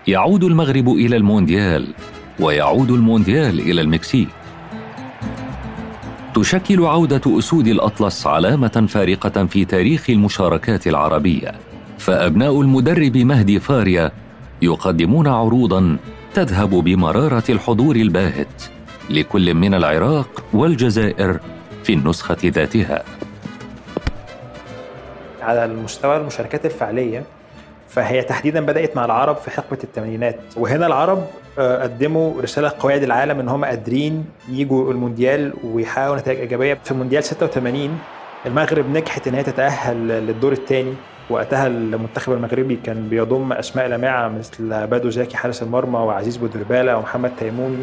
يعود 0.07 0.45
المغرب 0.45 0.89
إلى 0.89 1.17
المونديال 1.17 1.95
ويعود 2.41 2.91
المونديال 2.91 3.61
إلى 3.61 3.81
المكسيك. 3.81 4.29
تشكل 6.35 6.85
عودة 6.85 7.39
أسود 7.39 7.67
الأطلس 7.67 8.27
علامة 8.27 8.87
فارقة 8.89 9.47
في 9.47 9.65
تاريخ 9.65 10.11
المشاركات 10.11 10.87
العربية 10.87 11.53
فأبناء 11.99 12.61
المدرب 12.61 13.17
مهدي 13.17 13.61
فاريا 13.61 14.13
يقدمون 14.63 15.27
عروضا 15.27 15.99
تذهب 16.37 16.71
بمرارة 16.71 17.43
الحضور 17.49 17.97
الباهت 17.97 18.63
لكل 19.11 19.55
من 19.55 19.75
العراق 19.75 20.45
والجزائر 20.53 21.41
في 21.85 21.93
النسخة 21.93 22.37
ذاتها. 22.45 23.05
على 25.43 25.65
المستوى 25.65 26.17
المشاركات 26.17 26.67
الفعلية 26.67 27.25
فهي 27.89 28.23
تحديدا 28.23 28.67
بدأت 28.67 28.97
مع 28.97 29.05
العرب 29.05 29.37
في 29.37 29.51
حقبة 29.51 29.79
الثمانينات. 29.85 30.41
وهنا 30.57 30.87
العرب 30.87 31.27
آه، 31.59 31.83
قدموا 31.83 32.43
رسالة 32.43 32.73
قوية 32.79 33.03
للعالم 33.03 33.41
إن 33.41 33.49
هم 33.49 33.65
قادرين 33.65 34.25
يجوا 34.49 34.93
المونديال 34.93 35.53
ويحققوا 35.65 36.17
نتائج 36.17 36.41
إيجابية. 36.41 36.79
في 36.85 36.95
مونديال 36.95 37.25
86 37.25 37.99
المغرب 38.47 38.91
نجحت 38.91 39.29
ان 39.29 39.35
هي 39.35 39.43
تتأهل 39.43 40.09
للدور 40.09 40.53
الثاني. 40.53 40.95
وقتها 41.31 41.67
المنتخب 41.67 42.33
المغربي 42.33 42.79
كان 42.85 43.09
بيضم 43.09 43.53
أسماء 43.53 43.89
لامعة 43.89 44.29
مثل 44.29 44.87
بادو 44.87 45.11
الزاكي 45.11 45.37
حارس 45.37 45.63
المرمى 45.63 45.99
وعزيز 45.99 46.37
بودرباله 46.37 46.97
ومحمد 46.97 47.31
تيموني 47.39 47.83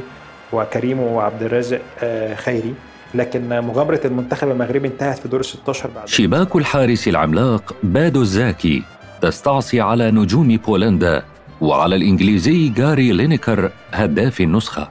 وكريم 0.53 0.99
وعبد 0.99 1.43
الرازق 1.43 1.81
آه، 2.03 2.35
خيري. 2.35 2.73
لكن 3.15 3.49
مغامرة 3.49 3.99
المنتخب 4.05 4.51
المغربي 4.51 4.87
انتهت 4.87 5.17
في 5.17 5.27
دور 5.27 5.39
ال 5.39 5.45
16 5.45 5.89
بعد. 5.95 6.07
شباك 6.07 6.55
الحارس 6.55 7.07
العملاق 7.07 7.75
بادو 7.83 8.21
الزاكي 8.21 8.83
تستعصي 9.21 9.81
على 9.81 10.11
نجوم 10.11 10.57
بولندا 10.57 11.23
وعلى 11.61 11.95
الإنجليزي 11.95 12.69
جاري 12.69 13.11
لينيكر 13.11 13.71
هداف 13.93 14.41
النسخة. 14.41 14.89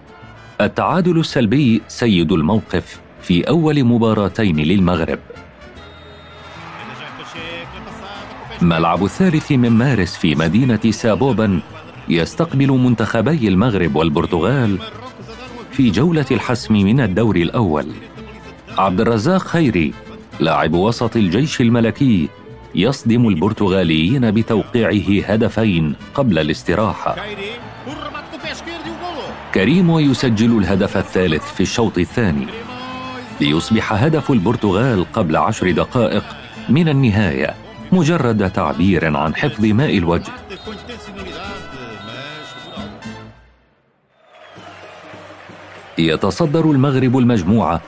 التعادل 0.61 1.21
السلبي 1.21 1.83
سيد 1.89 2.33
الموقف 2.33 3.01
في 3.23 3.49
أول 3.49 3.85
مباراتين 3.85 4.57
للمغرب. 4.57 5.19
ملعب 8.63 9.05
الثالث 9.05 9.53
من 9.53 9.71
مارس 9.71 10.17
في 10.17 10.35
مدينة 10.35 10.81
سابوبا 10.91 11.61
يستقبل 12.09 12.71
منتخبي 12.71 13.49
المغرب 13.49 13.97
والبرتغال 13.97 14.79
في 15.73 15.91
جولة 15.91 16.27
الحسم 16.31 16.75
من 16.75 17.01
الدور 17.01 17.37
الأول. 17.37 17.87
عبد 18.79 19.01
الرزاق 19.01 19.41
خيري 19.41 19.93
لاعب 20.41 20.75
وسط 20.75 21.17
الجيش 21.17 21.61
الملكي 21.61 22.29
يصدم 22.75 23.29
البرتغاليين 23.29 24.31
بتوقيعه 24.31 25.25
هدفين 25.33 25.95
قبل 26.15 26.39
الاستراحة. 26.39 27.17
كريم 29.55 29.99
يسجل 29.99 30.59
الهدف 30.59 30.97
الثالث 30.97 31.55
في 31.55 31.61
الشوط 31.61 31.99
الثاني. 31.99 32.47
ليصبح 33.41 33.93
هدف 33.93 34.31
البرتغال 34.31 35.13
قبل 35.13 35.37
عشر 35.37 35.71
دقائق 35.71 36.25
من 36.69 36.89
النهاية. 36.89 37.62
مجرد 37.93 38.51
تعبير 38.51 39.17
عن 39.17 39.35
حفظ 39.35 39.65
ماء 39.65 39.99
الوجه. 39.99 40.33
يتصدر 45.99 46.71
المغرب 46.71 47.19
المجموعة 47.19 47.81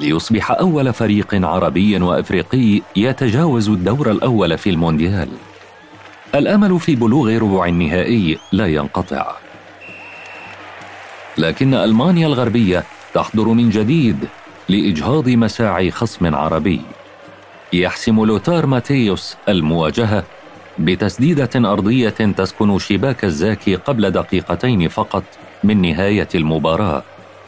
ليصبح 0.00 0.50
أول 0.50 0.92
فريق 0.92 1.46
عربي 1.46 1.96
وأفريقي 1.96 2.82
يتجاوز 2.96 3.68
الدور 3.68 4.10
الأول 4.10 4.58
في 4.58 4.70
المونديال. 4.70 5.28
الأمل 6.34 6.80
في 6.80 6.94
بلوغ 6.94 7.38
ربع 7.38 7.66
النهائي 7.66 8.38
لا 8.52 8.66
ينقطع. 8.66 9.32
لكن 11.38 11.74
ألمانيا 11.74 12.26
الغربية 12.26 12.84
تحضر 13.14 13.48
من 13.48 13.70
جديد 13.70 14.28
لإجهاض 14.68 15.28
مساعي 15.28 15.90
خصم 15.90 16.34
عربي. 16.34 16.80
يحسم 17.72 18.24
لوتار 18.24 18.66
ماتيوس 18.66 19.36
المواجهة 19.48 20.24
بتسديدة 20.78 21.50
أرضية 21.56 22.08
تسكن 22.08 22.78
شباك 22.78 23.24
الزاكي 23.24 23.74
قبل 23.74 24.10
دقيقتين 24.10 24.88
فقط 24.88 25.24
من 25.64 25.82
نهاية 25.82 26.28
المباراة 26.34 27.02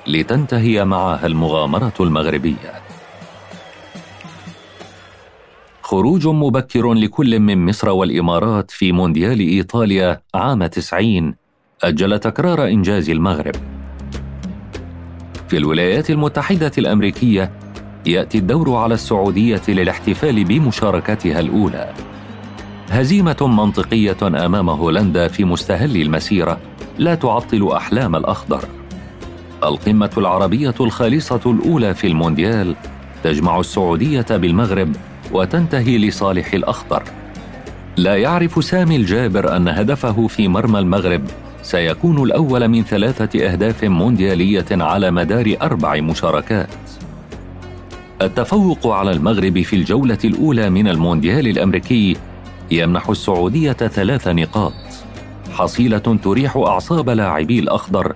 لتنتهي 0.06 0.84
معها 0.84 1.26
المغامرة 1.26 1.92
المغربية. 2.00 2.72
خروج 5.82 6.26
مبكر 6.26 6.92
لكل 6.92 7.40
من 7.40 7.66
مصر 7.66 7.88
والإمارات 7.88 8.70
في 8.70 8.92
مونديال 8.92 9.40
إيطاليا 9.40 10.22
عام 10.34 10.66
90 10.66 11.34
أجل 11.82 12.18
تكرار 12.18 12.66
إنجاز 12.68 13.10
المغرب. 13.10 13.54
في 15.48 15.56
الولايات 15.56 16.10
المتحدة 16.10 16.72
الأمريكية 16.78 17.50
يأتي 18.06 18.38
الدور 18.38 18.74
على 18.74 18.94
السعودية 18.94 19.62
للاحتفال 19.68 20.44
بمشاركتها 20.44 21.40
الأولى. 21.40 21.92
هزيمة 22.90 23.36
منطقية 23.40 24.16
أمام 24.22 24.70
هولندا 24.70 25.28
في 25.28 25.44
مستهل 25.44 25.96
المسيرة 25.96 26.58
لا 26.98 27.14
تعطل 27.14 27.72
أحلام 27.72 28.16
الأخضر. 28.16 28.64
القمة 29.64 30.10
العربية 30.16 30.74
الخالصة 30.80 31.40
الأولى 31.46 31.94
في 31.94 32.06
المونديال 32.06 32.74
تجمع 33.24 33.60
السعودية 33.60 34.26
بالمغرب 34.30 34.96
وتنتهي 35.32 35.98
لصالح 35.98 36.52
الأخضر. 36.52 37.02
لا 37.96 38.16
يعرف 38.16 38.64
سامي 38.64 38.96
الجابر 38.96 39.56
أن 39.56 39.68
هدفه 39.68 40.26
في 40.26 40.48
مرمى 40.48 40.78
المغرب 40.78 41.22
سيكون 41.62 42.22
الأول 42.22 42.68
من 42.68 42.84
ثلاثة 42.84 43.52
أهداف 43.52 43.84
مونديالية 43.84 44.66
على 44.70 45.10
مدار 45.10 45.56
أربع 45.62 46.00
مشاركات. 46.00 46.89
التفوق 48.22 48.86
على 48.86 49.10
المغرب 49.10 49.62
في 49.62 49.76
الجولة 49.76 50.18
الأولى 50.24 50.70
من 50.70 50.88
المونديال 50.88 51.46
الأمريكي 51.48 52.16
يمنح 52.70 53.08
السعودية 53.08 53.72
ثلاث 53.72 54.28
نقاط، 54.28 54.72
حصيلة 55.52 56.18
تريح 56.24 56.56
أعصاب 56.56 57.10
لاعبي 57.10 57.58
الأخضر 57.58 58.12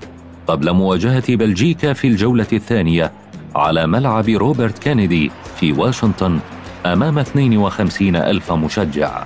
قبل 0.46 0.72
مواجهة 0.72 1.36
بلجيكا 1.36 1.92
في 1.92 2.06
الجولة 2.06 2.46
الثانية 2.52 3.12
على 3.54 3.86
ملعب 3.86 4.28
روبرت 4.28 4.78
كينيدي 4.78 5.30
في 5.56 5.72
واشنطن 5.72 6.38
أمام 6.86 7.18
52 7.18 8.16
ألف 8.16 8.52
مشجع. 8.52 9.24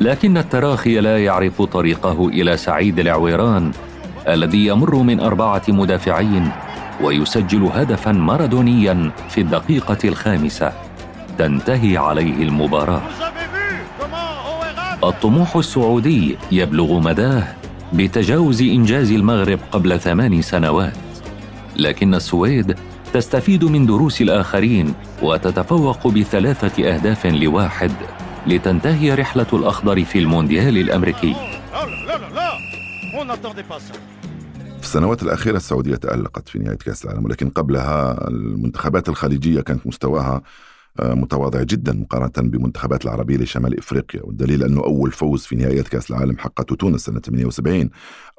لكن 0.00 0.38
التراخي 0.38 1.00
لا 1.00 1.24
يعرف 1.24 1.62
طريقه 1.62 2.28
إلى 2.28 2.56
سعيد 2.56 2.98
العويران 2.98 3.72
الذي 4.28 4.66
يمر 4.66 4.94
من 4.94 5.20
أربعة 5.20 5.62
مدافعين 5.68 6.50
ويسجل 7.02 7.62
هدفا 7.62 8.12
مارادونيا 8.12 9.10
في 9.28 9.40
الدقيقة 9.40 9.98
الخامسة. 10.04 10.72
تنتهي 11.38 11.96
عليه 11.96 12.42
المباراة. 12.42 13.02
الطموح 15.04 15.56
السعودي 15.56 16.38
يبلغ 16.52 16.98
مداه 17.00 17.44
بتجاوز 17.92 18.62
إنجاز 18.62 19.12
المغرب 19.12 19.58
قبل 19.72 20.00
ثمان 20.00 20.42
سنوات. 20.42 20.96
لكن 21.76 22.14
السويد 22.14 22.74
تستفيد 23.12 23.64
من 23.64 23.86
دروس 23.86 24.20
الآخرين 24.22 24.94
وتتفوق 25.22 26.08
بثلاثة 26.08 26.94
أهداف 26.94 27.26
لواحد 27.26 27.92
لتنتهي 28.46 29.14
رحلة 29.14 29.46
الأخضر 29.52 30.04
في 30.04 30.18
المونديال 30.18 30.78
الأمريكي. 30.78 31.34
في 33.54 34.17
السنوات 34.88 35.22
الأخيرة 35.22 35.56
السعودية 35.56 35.96
تألقت 35.96 36.48
في 36.48 36.58
نهاية 36.58 36.76
كأس 36.76 37.04
العالم 37.04 37.24
ولكن 37.24 37.48
قبلها 37.48 38.28
المنتخبات 38.28 39.08
الخليجية 39.08 39.60
كانت 39.60 39.86
مستواها 39.86 40.42
متواضع 41.02 41.62
جدا 41.62 41.92
مقارنة 41.92 42.48
بمنتخبات 42.48 43.04
العربية 43.04 43.36
لشمال 43.36 43.78
إفريقيا. 43.78 44.22
والدليل 44.22 44.62
أنه 44.62 44.80
أول 44.84 45.12
فوز 45.12 45.42
في 45.44 45.56
نهائيات 45.56 45.88
كأس 45.88 46.10
العالم 46.10 46.38
حققته 46.38 46.76
تونس 46.76 47.00
سنة 47.00 47.20
78 47.20 47.90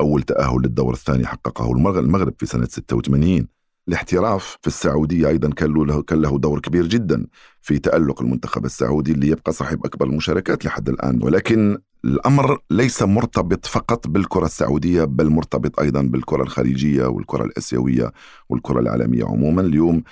أول 0.02 0.22
تأهل 0.22 0.58
للدور 0.62 0.94
الثاني 0.94 1.26
حققه 1.28 1.72
المغرب 1.72 2.34
في 2.40 2.46
سنة 2.46 2.66
86 2.66 3.48
الاحتراف 3.88 4.58
في 4.62 4.68
السعودية 4.68 5.28
أيضا 5.28 5.50
كان 5.50 5.74
له, 5.74 6.02
كان 6.02 6.22
له 6.22 6.38
دور 6.40 6.60
كبير 6.60 6.88
جدا 6.88 7.26
في 7.62 7.80
تألق 7.80 8.22
المنتخب 8.22 8.66
السعودي 8.66 9.12
اللي 9.12 9.28
يبقى 9.28 9.52
صاحب 9.54 9.86
أكبر 9.86 10.06
المشاركات 10.06 10.66
لحد 10.66 10.90
الآن. 10.90 11.20
ولكن 11.24 11.78
الأمر 12.06 12.58
ليس 12.72 13.04
مرتبط 13.04 13.66
فقط 13.66 14.08
بالكرة 14.08 14.46
السعودية 14.46 15.04
بل 15.04 15.30
مرتبط 15.30 15.80
أيضا 15.80 16.02
بالكرة 16.02 16.44
الخليجية 16.44 17.06
والكرة 17.06 17.44
الأسيوية 17.44 18.12
والكرة 18.50 18.80
العالمية. 18.80 19.26
عموما 19.26 19.62
اليوم 19.62 20.04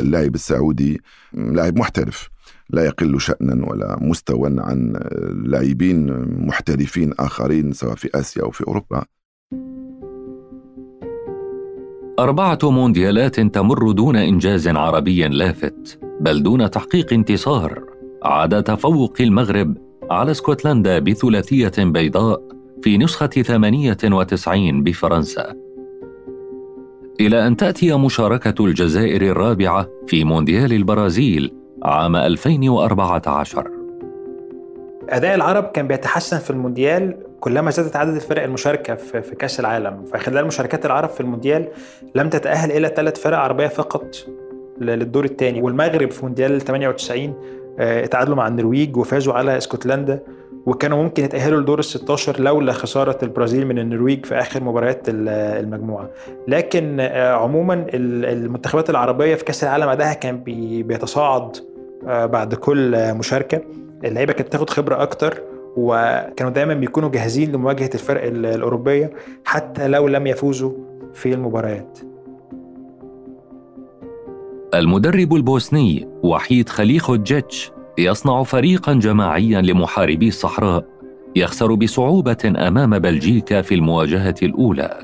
اللاعب 0.00 0.34
السعودي 0.34 1.00
لاعب 1.32 1.78
محترف 1.78 2.28
لا 2.70 2.84
يقل 2.84 3.20
شأنا 3.20 3.66
ولا 3.66 3.98
مستوى 4.00 4.56
عن 4.58 4.92
لاعبين 5.44 6.26
محترفين 6.46 7.12
آخرين 7.18 7.72
سواء 7.72 7.94
في 7.94 8.10
آسيا 8.14 8.42
أو 8.42 8.50
في 8.50 8.64
أوروبا. 8.66 9.04
أربعة 12.18 12.58
مونديالات 12.62 13.40
تمر 13.40 13.92
دون 13.92 14.16
إنجاز 14.16 14.68
عربي 14.68 15.28
لافت 15.28 16.00
بل 16.20 16.42
دون 16.42 16.70
تحقيق 16.70 17.12
انتصار. 17.12 17.84
عاد 18.22 18.62
تفوق 18.62 19.16
المغرب 19.20 19.85
على 20.10 20.30
اسكتلندا 20.30 20.98
بثلاثية 20.98 21.72
بيضاء 21.78 22.42
في 22.82 22.98
نسخة 22.98 23.26
98 23.26 24.82
بفرنسا. 24.82 25.54
إلى 27.20 27.46
أن 27.46 27.56
تأتي 27.56 27.94
مشاركة 27.94 28.64
الجزائر 28.64 29.22
الرابعة 29.22 29.88
في 30.06 30.24
مونديال 30.24 30.72
البرازيل 30.72 31.54
عام 31.82 32.16
2014 32.16 33.70
أداء 35.08 35.34
العرب 35.34 35.64
كان 35.64 35.86
بيتحسن 35.86 36.38
في 36.38 36.50
المونديال 36.50 37.16
كلما 37.40 37.70
زادت 37.70 37.96
عدد 37.96 38.14
الفرق 38.14 38.42
المشاركة 38.42 38.94
في 38.94 39.34
كأس 39.38 39.60
العالم. 39.60 40.04
فخلال 40.04 40.46
مشاركات 40.46 40.86
العرب 40.86 41.08
في 41.08 41.20
المونديال 41.20 41.68
لم 42.14 42.28
تتأهل 42.28 42.72
إلى 42.72 42.92
ثلاث 42.96 43.20
فرق 43.20 43.38
عربية 43.38 43.66
فقط 43.66 44.16
للدور 44.80 45.24
الثاني 45.24 45.62
والمغرب 45.62 46.10
في 46.10 46.24
مونديال 46.24 46.60
98 46.60 47.24
آه، 47.24 47.34
اتعادلوا 47.78 48.36
مع 48.36 48.48
النرويج 48.48 48.96
وفازوا 48.96 49.34
على 49.34 49.56
اسكتلندا 49.56 50.22
وكانوا 50.66 51.02
ممكن 51.02 51.24
يتأهلوا 51.24 51.60
لدور 51.60 51.78
ال 51.78 51.84
16 51.84 52.40
لولا 52.40 52.72
خسارة 52.72 53.18
البرازيل 53.22 53.66
من 53.66 53.78
النرويج 53.78 54.26
في 54.26 54.34
آخر 54.34 54.64
مباريات 54.64 55.02
المجموعة. 55.08 56.10
لكن 56.48 56.96
آه، 57.00 57.32
عموما 57.32 57.86
المنتخبات 57.94 58.90
العربية 58.90 59.34
في 59.34 59.44
كأس 59.44 59.64
العالم 59.64 59.88
أدائها 59.88 60.14
كان 60.14 60.42
بيتصاعد 60.82 61.56
آه، 62.06 62.26
بعد 62.26 62.54
كل 62.54 63.14
مشاركة. 63.14 63.60
اللعيبة 64.04 64.32
كانت 64.32 64.48
بتاخد 64.48 64.70
خبرة 64.70 65.02
أكتر 65.02 65.42
وكانوا 65.76 66.52
دايما 66.52 66.74
بيكونوا 66.74 67.08
جاهزين 67.08 67.52
لمواجهة 67.52 67.90
الفرق 67.94 68.22
الأوروبية 68.24 69.10
حتى 69.44 69.88
لو 69.88 70.08
لم 70.08 70.26
يفوزوا 70.26 70.72
في 71.14 71.32
المباريات. 71.32 71.98
المدرب 74.76 75.34
البوسني 75.34 76.08
وحيد 76.22 76.68
خليخو 76.68 77.16
جيتش 77.16 77.70
يصنع 77.98 78.42
فريقا 78.42 78.92
جماعيا 78.92 79.60
لمحاربي 79.60 80.28
الصحراء 80.28 80.84
يخسر 81.36 81.74
بصعوبة 81.74 82.54
أمام 82.68 82.98
بلجيكا 82.98 83.62
في 83.62 83.74
المواجهة 83.74 84.34
الأولى. 84.42 84.98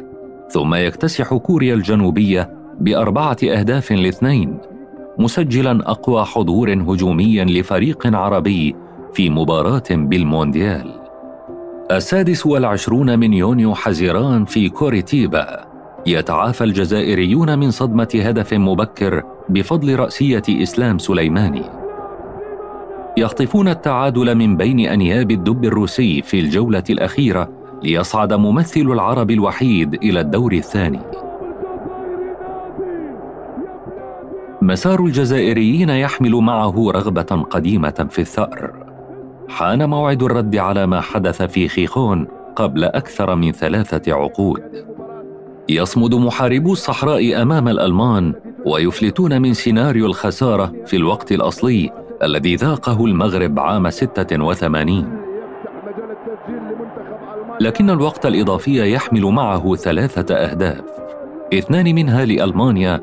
ثم 0.50 0.74
يكتسح 0.74 1.34
كوريا 1.34 1.74
الجنوبية 1.74 2.50
بأربعة 2.80 3.36
أهداف 3.44 3.92
لاثنين 3.92 4.58
مسجلا 5.18 5.90
أقوى 5.90 6.24
حضور 6.24 6.72
هجومي 6.72 7.44
لفريق 7.44 8.16
عربي 8.16 8.76
في 9.12 9.30
مباراة 9.30 9.90
بالمونديال. 9.90 11.00
السادس 11.90 12.46
والعشرون 12.46 13.18
من 13.18 13.32
يونيو 13.32 13.74
حزيران 13.74 14.44
في 14.44 14.68
كوريتيبا 14.68 15.64
يتعافى 16.06 16.64
الجزائريون 16.64 17.58
من 17.58 17.70
صدمة 17.70 18.08
هدف 18.14 18.54
مبكر 18.54 19.22
بفضل 19.48 19.96
رأسية 19.96 20.42
إسلام 20.48 20.98
سليماني. 20.98 21.62
يخطفون 23.16 23.68
التعادل 23.68 24.34
من 24.34 24.56
بين 24.56 24.80
أنياب 24.80 25.30
الدب 25.30 25.64
الروسي 25.64 26.22
في 26.22 26.40
الجولة 26.40 26.84
الأخيرة 26.90 27.48
ليصعد 27.82 28.32
ممثل 28.32 28.80
العرب 28.80 29.30
الوحيد 29.30 29.94
إلى 29.94 30.20
الدور 30.20 30.52
الثاني. 30.52 31.00
مسار 34.62 35.04
الجزائريين 35.04 35.88
يحمل 35.88 36.32
معه 36.32 36.90
رغبة 36.90 37.22
قديمة 37.50 38.06
في 38.10 38.18
الثأر. 38.18 38.72
حان 39.48 39.90
موعد 39.90 40.22
الرد 40.22 40.56
على 40.56 40.86
ما 40.86 41.00
حدث 41.00 41.42
في 41.42 41.68
خيخون 41.68 42.28
قبل 42.56 42.84
أكثر 42.84 43.34
من 43.34 43.52
ثلاثة 43.52 44.12
عقود. 44.12 44.62
يصمد 45.68 46.14
محاربو 46.14 46.72
الصحراء 46.72 47.42
أمام 47.42 47.68
الألمان 47.68 48.34
ويفلتون 48.66 49.42
من 49.42 49.54
سيناريو 49.54 50.06
الخسارة 50.06 50.72
في 50.86 50.96
الوقت 50.96 51.32
الأصلي 51.32 51.90
الذي 52.22 52.56
ذاقه 52.56 53.04
المغرب 53.04 53.58
عام 53.58 53.90
86 53.90 55.22
لكن 57.60 57.90
الوقت 57.90 58.26
الإضافي 58.26 58.92
يحمل 58.92 59.24
معه 59.24 59.74
ثلاثة 59.74 60.34
أهداف. 60.34 60.80
اثنان 61.54 61.94
منها 61.94 62.24
لألمانيا 62.24 63.00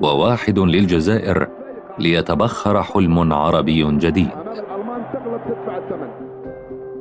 وواحد 0.00 0.58
للجزائر 0.58 1.48
ليتبخر 1.98 2.82
حلم 2.82 3.32
عربي 3.32 3.98
جديد. 3.98 4.28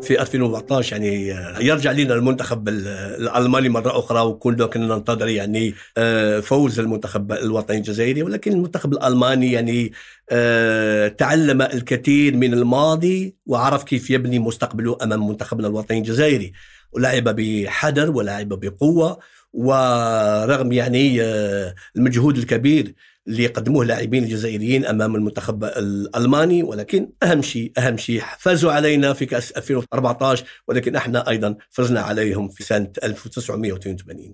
في 0.02 0.22
2014 0.22 0.94
يعني 1.02 1.28
يرجع 1.68 1.92
لنا 1.92 2.14
المنتخب 2.14 2.70
الألماني 2.70 3.70
مرة 3.70 4.00
أخرى 4.00 4.22
وكنا 4.22 4.66
كنا 4.66 4.96
ننتظر 4.96 5.28
يعني 5.28 5.74
آه، 5.98 6.40
فوز 6.40 6.80
المنتخب 6.80 7.32
الوطني 7.32 7.78
الجزائري. 7.78 8.24
ولكن 8.24 8.52
المنتخب 8.52 8.94
الألماني 8.94 9.52
يعني 9.52 9.92
آه، 10.30 11.08
تعلم 11.08 11.62
الكثير 11.62 12.36
من 12.36 12.54
الماضي 12.54 13.36
وعرف 13.46 13.84
كيف 13.84 14.10
يبني 14.10 14.40
مستقبله 14.40 14.98
أمام 15.04 15.28
منتخبنا 15.28 15.68
الوطني 15.68 15.98
الجزائري. 15.98 16.54
ولعب 16.92 17.24
بحذر 17.24 18.12
ولعب 18.12 18.50
بقوة 18.50 19.20
ورغم 19.54 20.72
يعني 20.72 21.22
آه، 21.22 21.76
المجهود 21.96 22.38
الكبير 22.38 22.94
اللي 23.28 23.48
قدموه 23.48 23.82
اللاعبين 23.82 24.24
الجزائريين 24.24 24.86
أمام 24.86 25.16
المنتخب 25.16 25.64
الألماني 25.64 26.64
ولكن 26.64 27.10
أهم 27.24 27.42
شيء 27.42 27.72
أهم 27.78 27.98
شيء 27.98 28.24
فازوا 28.40 28.72
علينا 28.72 29.14
في 29.14 29.26
كأس 29.26 29.52
2014 29.52 30.46
ولكن 30.68 30.96
إحنا 30.96 31.30
أيضا 31.30 31.56
فزنا 31.70 32.00
عليهم 32.02 32.50
في 32.50 32.64
سنة 32.64 32.92
1982 33.04 34.34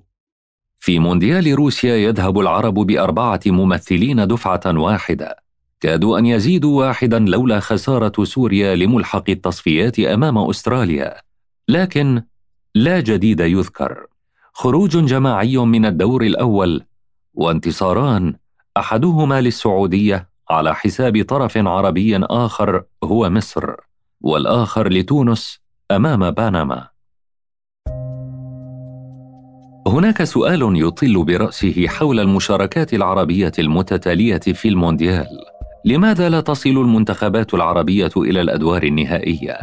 في 0.79 0.99
مونديال 0.99 1.55
روسيا 1.55 1.95
يذهب 1.95 2.39
العرب 2.39 2.73
بأربعة 2.73 3.39
ممثلين 3.45 4.27
دفعة 4.27 4.61
واحدة. 4.65 5.43
كادوا 5.79 6.19
أن 6.19 6.25
يزيدوا 6.25 6.79
واحدا 6.79 7.19
لولا 7.19 7.59
خسارة 7.59 8.23
سوريا 8.23 8.75
لملحق 8.75 9.29
التصفيات 9.29 9.99
أمام 9.99 10.37
أستراليا. 10.37 11.21
لكن 11.67 12.21
لا 12.75 12.99
جديد 12.99 13.39
يذكر. 13.39 14.05
خروج 14.53 15.05
جماعي 15.05 15.57
من 15.57 15.85
الدور 15.85 16.23
الأول 16.23 16.83
وانتصاران 17.33 18.33
أحدهما 18.77 19.41
للسعودية 19.41 20.29
على 20.49 20.75
حساب 20.75 21.25
طرف 21.27 21.57
عربي 21.57 22.17
آخر 22.17 22.83
هو 23.03 23.29
مصر 23.29 23.73
والآخر 24.21 24.89
لتونس 24.89 25.59
أمام 25.91 26.31
بنما. 26.31 26.87
هناك 29.87 30.23
سؤال 30.23 30.87
يطل 30.87 31.25
برأسه 31.25 31.87
حول 31.87 32.19
المشاركات 32.19 32.93
العربية 32.93 33.51
المتتالية 33.59 34.37
في 34.39 34.67
المونديال. 34.67 35.27
لماذا 35.85 36.29
لا 36.29 36.41
تصل 36.41 36.69
المنتخبات 36.69 37.53
العربية 37.53 38.11
إلى 38.17 38.41
الأدوار 38.41 38.83
النهائية؟ 38.83 39.59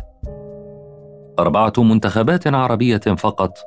أربعة 1.39 1.73
منتخبات 1.79 2.47
عربية 2.47 2.97
فقط 2.99 3.59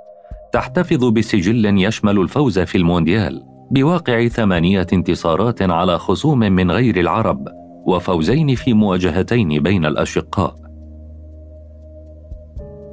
تحتفظ 0.51 1.05
بسجل 1.05 1.79
يشمل 1.79 2.19
الفوز 2.19 2.59
في 2.59 2.77
المونديال. 2.77 3.56
بواقع 3.71 4.27
ثمانية 4.27 4.87
انتصارات 4.93 5.61
على 5.61 5.99
خصوم 5.99 6.39
من 6.39 6.71
غير 6.71 6.99
العرب 6.99 7.47
وفوزين 7.85 8.55
في 8.55 8.73
مواجهتين 8.73 9.63
بين 9.63 9.85
الأشقاء. 9.85 10.55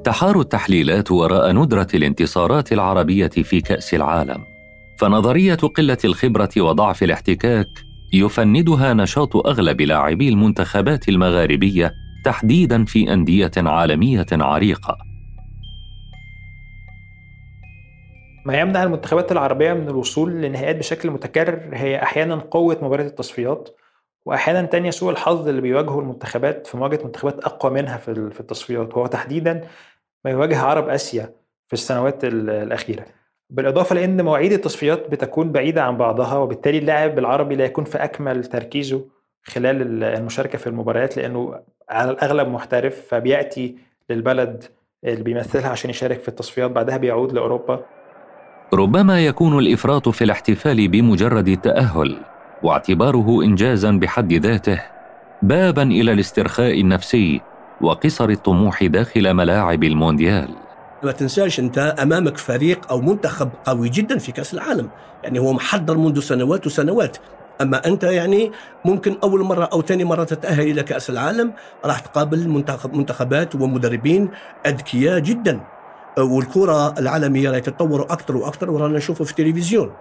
تحار 0.05 0.41
التحليلات 0.41 1.11
وراء 1.11 1.53
ندرة 1.53 1.87
الانتصارات 1.95 2.73
العربية 2.73 3.29
في 3.29 3.61
كأس 3.61 3.95
العالم. 3.95 4.39
فنظرية 5.01 5.55
قلة 5.55 5.99
الخبرة 6.05 6.51
وضعف 6.59 7.03
الاحتكاك 7.03 7.67
يفندها 8.13 8.95
نشاط 8.95 9.37
أغلب 9.37 9.81
لاعبي 9.81 10.29
المنتخبات 10.29 11.09
المغاربية 11.09 11.93
تحديدا 12.25 12.85
في 12.85 13.13
أندية 13.13 13.53
عالمية 13.57 14.27
عريقة. 14.33 15.14
ما 18.45 18.61
يمنع 18.61 18.83
المنتخبات 18.83 19.33
العربية 19.33 19.73
من 19.73 19.89
الوصول 19.89 20.33
للنهائيات 20.33 20.77
بشكل 20.77 21.11
متكرر 21.11 21.71
هي 21.73 22.03
أحيانا 22.03 22.35
قوة 22.37 22.79
مباراة 22.83 23.05
التصفيات 23.05 23.69
وأحيانا 24.27 24.63
تانية 24.63 24.91
سوء 24.91 25.11
الحظ 25.11 25.49
اللي 25.49 25.61
بيواجهه 25.61 25.99
المنتخبات 26.01 26.67
في 26.67 26.77
مواجهة 26.77 27.05
منتخبات 27.05 27.45
أقوى 27.45 27.73
منها 27.73 27.97
في 27.97 28.41
التصفيات 28.41 28.97
وهو 28.97 29.07
تحديدا 29.07 29.61
ما 30.25 30.31
يواجه 30.31 30.59
عرب 30.59 30.89
آسيا 30.89 31.33
في 31.67 31.73
السنوات 31.73 32.25
الأخيرة. 32.25 33.05
بالإضافة 33.51 33.95
لأن 33.95 34.23
مواعيد 34.23 34.53
التصفيات 34.53 35.11
بتكون 35.11 35.53
بعيدة 35.53 35.83
عن 35.83 35.97
بعضها 35.97 36.37
وبالتالي 36.37 36.79
اللاعب 36.79 37.19
العربي 37.19 37.57
لا 37.57 37.65
يكون 37.65 37.85
في 37.85 37.99
أكمل 38.05 38.45
تركيزه 38.45 39.05
خلال 39.43 40.05
المشاركة 40.05 40.59
في 40.59 40.67
المباريات 40.67 41.17
لأنه 41.17 41.61
على 41.89 42.11
الأغلب 42.11 42.49
محترف 42.49 43.07
فبيأتي 43.09 43.77
للبلد 44.11 44.65
اللي 45.05 45.23
بيمثلها 45.23 45.69
عشان 45.69 45.91
يشارك 45.91 46.21
في 46.21 46.29
التصفيات 46.29 46.71
بعدها 46.71 46.97
بيعود 46.97 47.33
لأوروبا. 47.33 47.85
ربما 48.73 49.27
يكون 49.27 49.59
الإفراط 49.59 50.09
في 50.09 50.25
الاحتفال 50.25 50.89
بمجرد 50.89 51.49
التأهل 51.49 52.17
واعتباره 52.63 53.43
انجازا 53.43 53.91
بحد 53.91 54.33
ذاته 54.33 54.83
بابا 55.43 55.83
إلى 55.83 56.13
الاسترخاء 56.13 56.81
النفسي 56.81 57.41
وقصر 57.81 58.29
الطموح 58.29 58.85
داخل 58.85 59.35
ملاعب 59.35 59.85
المونديال. 59.85 60.49
ما 61.03 61.13
تنساش 61.13 61.61
أنت 61.61 61.79
أمامك 61.79 62.37
فريق 62.37 62.91
أو 62.91 63.01
منتخب 63.01 63.51
قوي 63.65 63.89
جدا 63.89 64.19
في 64.19 64.33
كأس 64.33 64.55
العالم 64.55 64.89
يعني 65.25 65.39
هو 65.39 65.53
محضر 65.53 65.97
منذ 65.97 66.21
سنوات 66.21 66.67
وسنوات. 66.67 67.17
أما 67.61 67.87
أنت 67.87 68.05
يعني 68.05 68.53
ممكن 68.85 69.17
أول 69.23 69.43
مرة 69.43 69.65
أو 69.65 69.83
ثاني 69.83 70.05
مرة 70.05 70.25
تتأهل 70.25 70.71
إلى 70.71 70.83
كأس 70.83 71.11
العالم 71.11 71.53
راح 71.85 71.99
تقابل 71.99 72.49
منتخب 72.49 72.95
منتخبات 72.95 73.55
ومدربين 73.55 74.31
أذكياء 74.67 75.19
جدا. 75.19 75.61
والكرة 76.19 76.99
العالمية 76.99 77.51
راهي 77.51 77.61
تتطور 77.61 78.03
أكثر 78.03 78.37
وأكثر 78.37 78.71
ورانا 78.71 78.97
نشوفه 78.97 79.25
في 79.25 79.31
التلفزيون. 79.31 79.93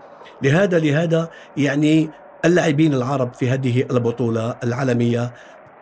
لهذا 0.41 0.79
لهذا 0.79 1.29
يعني 1.57 2.09
اللاعبين 2.45 2.93
العرب 2.93 3.33
في 3.33 3.49
هذه 3.49 3.85
البطولة 3.91 4.55
العالمية 4.63 5.33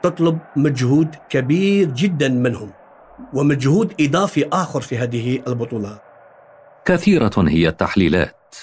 تطلب 0.04 0.38
مجهود 0.56 1.16
كبير 1.30 1.88
جدا 1.88 2.30
منهم 2.30 2.72
ومجهود 3.34 3.94
إضافي 4.02 4.48
آخر 4.54 4.82
في 4.82 4.98
هذه 4.98 5.42
البطولة. 5.48 5.98
كثيرة 6.86 7.32
هي 7.38 7.68
التحليلات 7.68 8.56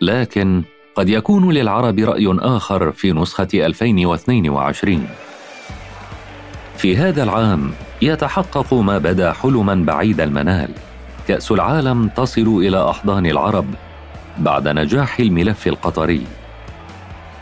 لكن 0.00 0.62
قد 0.94 1.08
يكون 1.08 1.52
للعرب 1.52 1.98
رأي 1.98 2.38
آخر 2.38 2.92
في 2.92 3.12
نسخة 3.12 3.48
2022 3.54 5.06
في 6.76 6.96
هذا 6.96 7.22
العام 7.22 7.72
يتحقق 8.02 8.74
ما 8.74 8.98
بدا 8.98 9.32
حلما 9.32 9.74
بعيد 9.74 10.20
المنال. 10.20 10.70
كأس 11.28 11.52
العالم 11.52 12.08
تصل 12.08 12.48
إلى 12.48 12.90
أحضان 12.90 13.26
العرب 13.26 13.66
بعد 14.38 14.68
نجاح 14.68 15.20
الملف 15.20 15.66
القطري. 15.66 16.26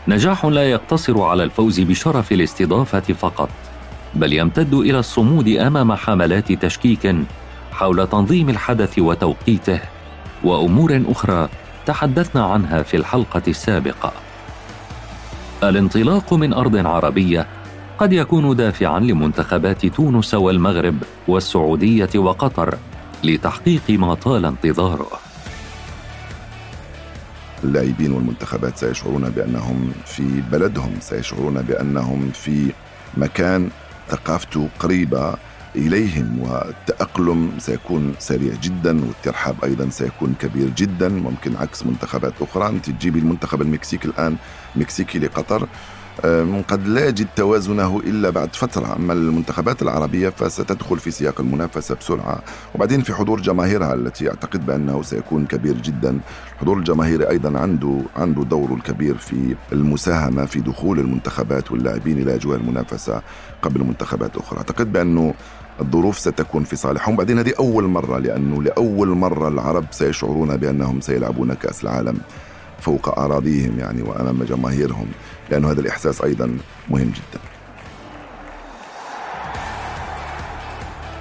نجاح 0.07 0.45
لا 0.45 0.71
يقتصر 0.71 1.21
على 1.21 1.43
الفوز 1.43 1.79
بشرف 1.79 2.31
الاستضافة 2.31 2.99
فقط 2.99 3.49
بل 4.15 4.33
يمتد 4.33 4.73
إلى 4.73 4.99
الصمود 4.99 5.47
أمام 5.47 5.93
حملات 5.93 6.51
تشكيك 6.51 7.15
حول 7.71 8.07
تنظيم 8.07 8.49
الحدث 8.49 8.99
وتوقيته 8.99 9.79
وأمور 10.43 11.01
أخرى 11.07 11.49
تحدثنا 11.85 12.45
عنها 12.45 12.83
في 12.83 12.97
الحلقة 12.97 13.41
السابقة. 13.47 14.11
الانطلاق 15.63 16.33
من 16.33 16.53
أرض 16.53 16.85
عربية 16.85 17.47
قد 17.97 18.13
يكون 18.13 18.55
دافعا 18.55 18.99
لمنتخبات 18.99 19.85
تونس 19.85 20.33
والمغرب 20.33 20.95
والسعودية 21.27 22.09
وقطر. 22.15 22.77
لتحقيق 23.23 23.89
ما 23.89 24.13
طال 24.13 24.45
انتظاره. 24.45 25.09
اللاعبين 27.63 28.11
والمنتخبات 28.11 28.77
سيشعرون 28.77 29.29
بأنهم 29.29 29.91
في 30.05 30.41
بلدهم 30.51 30.91
سيشعرون 30.99 31.61
بأنهم 31.61 32.31
في 32.33 32.71
مكان 33.17 33.69
ثقافته 34.09 34.69
قريبة 34.79 35.35
إليهم 35.75 36.39
والتأقلم 36.39 37.51
سيكون 37.59 38.15
سريع 38.19 38.53
جدا 38.63 39.05
والترحاب 39.05 39.55
أيضا 39.63 39.89
سيكون 39.89 40.35
كبير 40.39 40.69
جدا. 40.69 41.09
ممكن 41.09 41.55
عكس 41.55 41.85
منتخبات 41.85 42.33
أخرى 42.41 42.67
أنت 42.67 42.89
تجيبي 42.89 43.19
المنتخب 43.19 43.61
المكسيكي 43.61 44.07
الآن 44.07 44.35
مكسيكي 44.75 45.19
لقطر. 45.19 45.67
قد 46.67 46.87
لا 46.87 47.07
يجد 47.07 47.27
توازنه 47.35 47.99
إلا 47.99 48.29
بعد 48.29 48.55
فترة. 48.55 48.95
أما 48.95 49.13
المنتخبات 49.13 49.81
العربية 49.81 50.29
فستدخل 50.29 50.99
في 50.99 51.11
سياق 51.11 51.41
المنافسة 51.41 51.95
بسرعة. 51.95 52.43
وبعدين 52.75 53.01
في 53.01 53.13
حضور 53.13 53.41
جماهيرها 53.41 53.93
التي 53.93 54.29
أعتقد 54.29 54.65
بأنه 54.65 55.01
سيكون 55.01 55.45
كبير 55.45 55.77
جدا. 55.77 56.19
الحضور 56.55 56.77
الجماهيري 56.77 57.29
أيضا 57.29 57.59
عنده 57.59 58.01
عنده 58.15 58.43
دور 58.43 58.73
الكبير 58.73 59.17
في 59.17 59.55
المساهمة 59.71 60.45
في 60.45 60.59
دخول 60.59 60.99
المنتخبات 60.99 61.71
واللاعبين 61.71 62.21
إلى 62.21 62.35
أجواء 62.35 62.57
المنافسة 62.57 63.21
قبل 63.61 63.83
منتخبات 63.83 64.37
أخرى. 64.37 64.57
أعتقد 64.57 64.93
بأنه 64.93 65.33
الظروف 65.81 66.19
ستكون 66.19 66.63
في 66.63 66.75
صالحهم. 66.75 67.15
بعدين 67.15 67.39
هذه 67.39 67.53
أول 67.59 67.83
مرة 67.83 68.19
لأنه 68.19 68.63
لأول 68.63 69.07
مرة 69.07 69.47
العرب 69.47 69.85
سيشعرون 69.91 70.57
بأنهم 70.57 71.01
سيلعبون 71.01 71.53
كأس 71.53 71.83
العالم. 71.83 72.17
فوق 72.81 73.19
أراضيهم 73.19 73.79
يعني 73.79 74.01
وأمام 74.01 74.43
جماهيرهم 74.43 75.07
لأن 75.49 75.65
هذا 75.65 75.81
الإحساس 75.81 76.21
أيضا 76.21 76.57
مهم 76.89 77.11
جدا. 77.11 77.39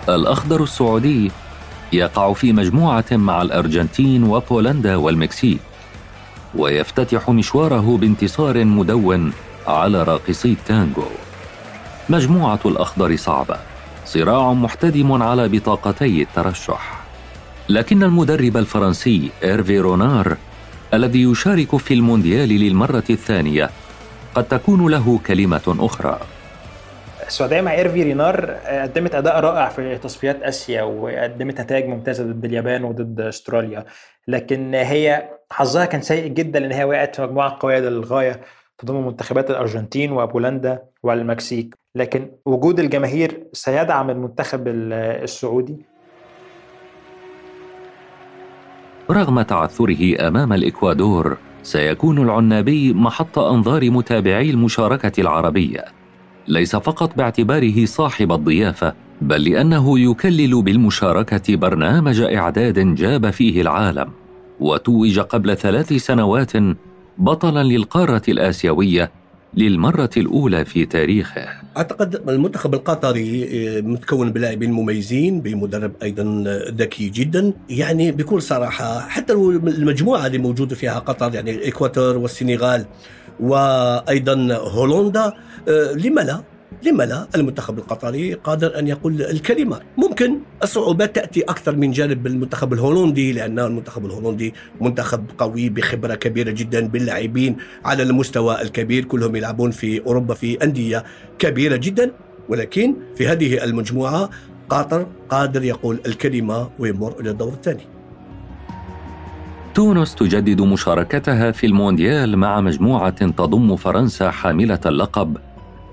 الأخضر 0.09 0.63
السعودي 0.63 1.31
يقع 1.93 2.33
في 2.33 2.53
مجموعة 2.53 3.05
مع 3.13 3.43
الأرجنتين 3.43 4.25
وبولندا 4.25 4.97
والمكسيك 4.97 5.61
ويفتتح 6.55 7.31
مشواره 7.31 7.97
بانتصار 7.97 8.65
مدون 8.65 9.33
على 9.67 10.03
راقصي 10.03 10.53
التانجو 10.53 11.05
مجموعة 12.09 12.61
الأخضر 12.65 13.17
صعبة 13.17 13.57
صراع 14.07 14.53
محتدم 14.53 15.23
على 15.23 15.49
بطاقتي 15.49 16.23
الترشح. 16.23 17.01
لكن 17.69 18.03
المدرب 18.03 18.57
الفرنسي 18.57 19.31
إيرفي 19.43 19.81
رونار 19.81 20.37
الذي 20.95 21.23
يشارك 21.23 21.77
في 21.77 21.95
المونديال 21.95 22.49
للمرة 22.49 23.05
الثانية. 23.11 23.71
قد 24.35 24.45
تكون 24.45 24.91
له 24.91 25.21
كلمة 25.27 25.77
أخرى. 25.81 26.21
السعودية 27.27 27.61
مع 27.61 27.73
إيرفي 27.73 28.03
رونار 28.03 28.51
قدمت 28.51 29.15
أداء 29.15 29.41
رائع 29.41 29.69
في 29.69 29.99
تصفيات 29.99 30.43
آسيا 30.43 30.83
وقدمت 30.83 31.61
نتائج 31.61 31.87
ممتازة 31.87 32.25
ضد 32.25 32.45
اليابان 32.45 32.85
وضد 32.85 33.21
أستراليا. 33.21 33.85
لكن 34.29 34.75
هي 34.75 35.29
حظها 35.51 35.85
كان 35.85 36.01
سيء 36.01 36.27
جدا 36.27 36.61
لأن 36.61 36.73
هي 36.73 36.85
وقعت 36.85 37.17
في 37.17 37.23
مجموعة 37.23 37.57
قوية 37.61 37.79
للغاية 37.79 38.41
تضم 38.79 39.07
منتخبات 39.07 39.51
الأرجنتين 39.51 40.13
وبولندا 40.13 40.83
والمكسيك 41.03 41.75
لكن 41.95 42.31
وجود 42.45 42.81
الجماهير 42.81 43.43
سيدعم 43.53 44.11
المنتخب 44.11 44.69
السعودي. 44.69 45.77
رغم 49.11 49.43
تعثره 49.43 50.29
أمام 50.29 50.53
الإكوادور 50.53 51.37
سيكون 51.63 52.19
العنابي 52.19 52.93
محط 52.93 53.39
أنظار 53.39 53.91
متابعي 53.91 54.51
المشاركة 54.51 55.21
العربية. 55.21 55.85
ليس 56.49 56.77
فقط 56.77 57.17
باعتباره 57.17 57.85
صاحب 57.85 58.33
الضيافة 58.33 58.95
بل 59.23 59.45
لأنه 59.45 59.99
يكلل 59.99 60.63
بالمشاركة 60.63 61.57
برنامج 61.57 62.21
إعداد 62.21 62.95
جاب 62.95 63.31
فيه 63.31 63.61
العالم. 63.61 64.11
وتوج 64.61 65.19
قبل 65.19 65.57
ثلاث 65.57 65.93
سنوات 65.93 66.53
بطلا 67.19 67.63
للقارة 67.63 68.23
الآسيوية 68.29 69.11
للمرة 69.55 70.11
الأولى 70.17 70.65
في 70.65 70.85
تاريخه. 70.85 71.66
أعتقد 71.77 72.29
المنتخب 72.29 72.75
القطري 72.75 73.45
آه، 73.45 73.81
متكون 73.81 74.33
بلاعبين 74.33 74.73
مميزين 74.73 75.41
بمدرب 75.41 75.93
أيضا 76.03 76.45
ذكي 76.71 77.09
جدا. 77.09 77.53
يعني 77.71 78.13
بكل 78.13 78.43
صراحة 78.43 79.01
حتى 79.01 79.33
المجموعة 79.33 80.27
اللي 80.27 80.39
موجودة 80.39 80.77
فيها 80.77 80.99
قطر 80.99 81.35
يعني 81.35 81.51
الإكواتور 81.51 82.17
والسنغال 82.17 82.87
وأيضا 83.41 84.55
هولندا 84.55 85.33
آه، 85.69 85.93
لما 85.93 86.21
لا؟ 86.21 86.43
لما 86.83 87.03
لا؟ 87.03 87.27
المنتخب 87.35 87.79
القطري 87.79 88.35
قادر 88.35 88.79
أن 88.79 88.89
يقول 88.89 89.23
الكلمة. 89.23 89.81
ممكن 89.97 90.39
الصعوبات 90.63 91.15
تأتي 91.15 91.43
أكثر 91.43 91.77
من 91.77 91.91
جانب 91.91 92.27
المنتخب 92.27 92.73
الهولندي 92.73 93.33
لأن 93.33 93.59
المنتخب 93.59 94.07
الهولندي 94.07 94.55
منتخب 94.81 95.25
قوي 95.39 95.69
بخبرة 95.69 96.15
كبيرة 96.15 96.51
جدا 96.51 96.89
باللاعبين 96.89 97.57
على 97.85 98.03
المستوى 98.03 98.63
الكبير. 98.63 99.05
كلهم 99.05 99.37
يلعبون 99.37 99.71
في 99.71 100.07
أوروبا 100.07 100.35
في 100.35 100.65
أندية 100.65 101.05
كبيرة 101.39 101.77
جدا. 101.77 102.13
ولكن 102.49 102.95
في 103.17 103.29
هذه 103.29 103.65
المجموعة 103.65 104.31
قطر 104.69 105.07
قادر 105.29 105.65
يقول 105.65 106.01
الكلمة 106.07 106.71
ويمر 106.79 107.21
إلى 107.21 107.31
الدور 107.31 107.53
الثاني. 107.53 107.83
تونس 109.75 110.15
تجدد 110.15 110.61
مشاركتها 110.61 111.53
في 111.53 111.67
المونديال 111.67 112.37
مع 112.37 112.61
مجموعة 112.61 113.31
تضم 113.31 113.77
فرنسا 113.77 114.31
حاملة 114.31 114.81
اللقب. 114.87 115.37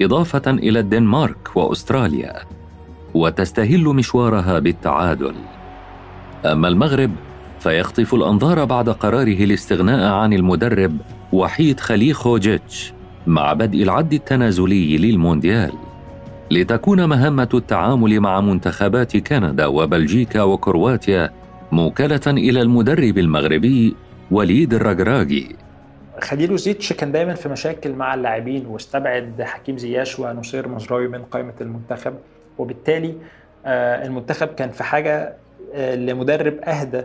إضافة 0.01 0.51
إلى 0.51 0.79
الدنمارك 0.79 1.56
وأستراليا 1.56 2.36
وتستهل 3.13 3.84
مشوارها 3.84 4.60
بالتعادل. 4.60 5.36
أما 6.45 6.67
المغرب 6.67 7.12
فيخطف 7.60 8.13
الأنظار 8.13 8.65
بعد 8.65 8.89
قراره 8.89 9.43
الاستغناء 9.43 10.13
عن 10.13 10.34
المدرب 10.34 10.97
وحيد 11.34 11.79
خليخوجيتش 11.79 12.93
مع 13.27 13.53
بدء 13.53 13.84
العد 13.84 14.13
التنازلي 14.13 14.97
للمونديال. 14.97 15.71
لتكون 16.51 17.06
مهمة 17.06 17.49
التعامل 17.53 18.19
مع 18.19 18.41
منتخبات 18.41 19.17
كندا 19.17 19.65
وبلجيكا 19.65 20.43
وكرواتيا 20.43 21.29
موكلة 21.71 22.21
إلى 22.27 22.62
المدرب 22.62 23.17
المغربي 23.17 23.95
وليد 24.32 24.73
الرجراجي. 24.73 25.56
خليل 26.21 26.58
زيتش 26.58 26.93
كان 26.93 27.12
دايما 27.12 27.34
في 27.34 27.49
مشاكل 27.49 27.93
مع 27.93 28.13
اللاعبين 28.13 28.65
واستبعد 28.65 29.41
حكيم 29.41 29.78
زياش 29.78 30.19
ونصير 30.19 30.67
مزراوي 30.67 31.08
من 31.08 31.23
قائمة 31.23 31.54
المنتخب. 31.62 32.13
وبالتالي 32.58 33.15
آه، 33.65 34.06
المنتخب 34.06 34.47
كان 34.47 34.69
في 34.69 34.84
حاجة 34.84 35.34
آه، 35.73 35.95
لمدرب 35.95 36.60
أهدى 36.60 37.02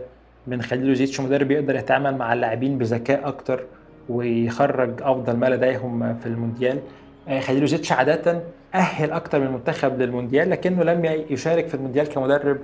من 0.47 0.61
خليل 0.61 0.95
زيتش 0.95 1.21
مدرب 1.21 1.51
يقدر 1.51 1.75
يتعامل 1.75 2.17
مع 2.17 2.33
اللاعبين 2.33 2.77
بذكاء 2.77 3.27
أكتر 3.27 3.63
ويخرج 4.09 5.01
أفضل 5.01 5.35
ما 5.35 5.45
لديهم 5.45 6.17
في 6.19 6.25
المونديال. 6.25 6.79
آه، 7.27 7.39
خليل 7.39 7.67
زيتش 7.67 7.91
عادة 7.91 8.41
أهل 8.75 9.11
أكتر 9.11 9.39
من 9.39 9.47
المنتخب 9.47 10.01
للمونديال 10.01 10.49
لكنه 10.49 10.83
لم 10.83 11.05
يشارك 11.05 11.67
في 11.67 11.73
المونديال 11.73 12.09
كمدرب 12.09 12.57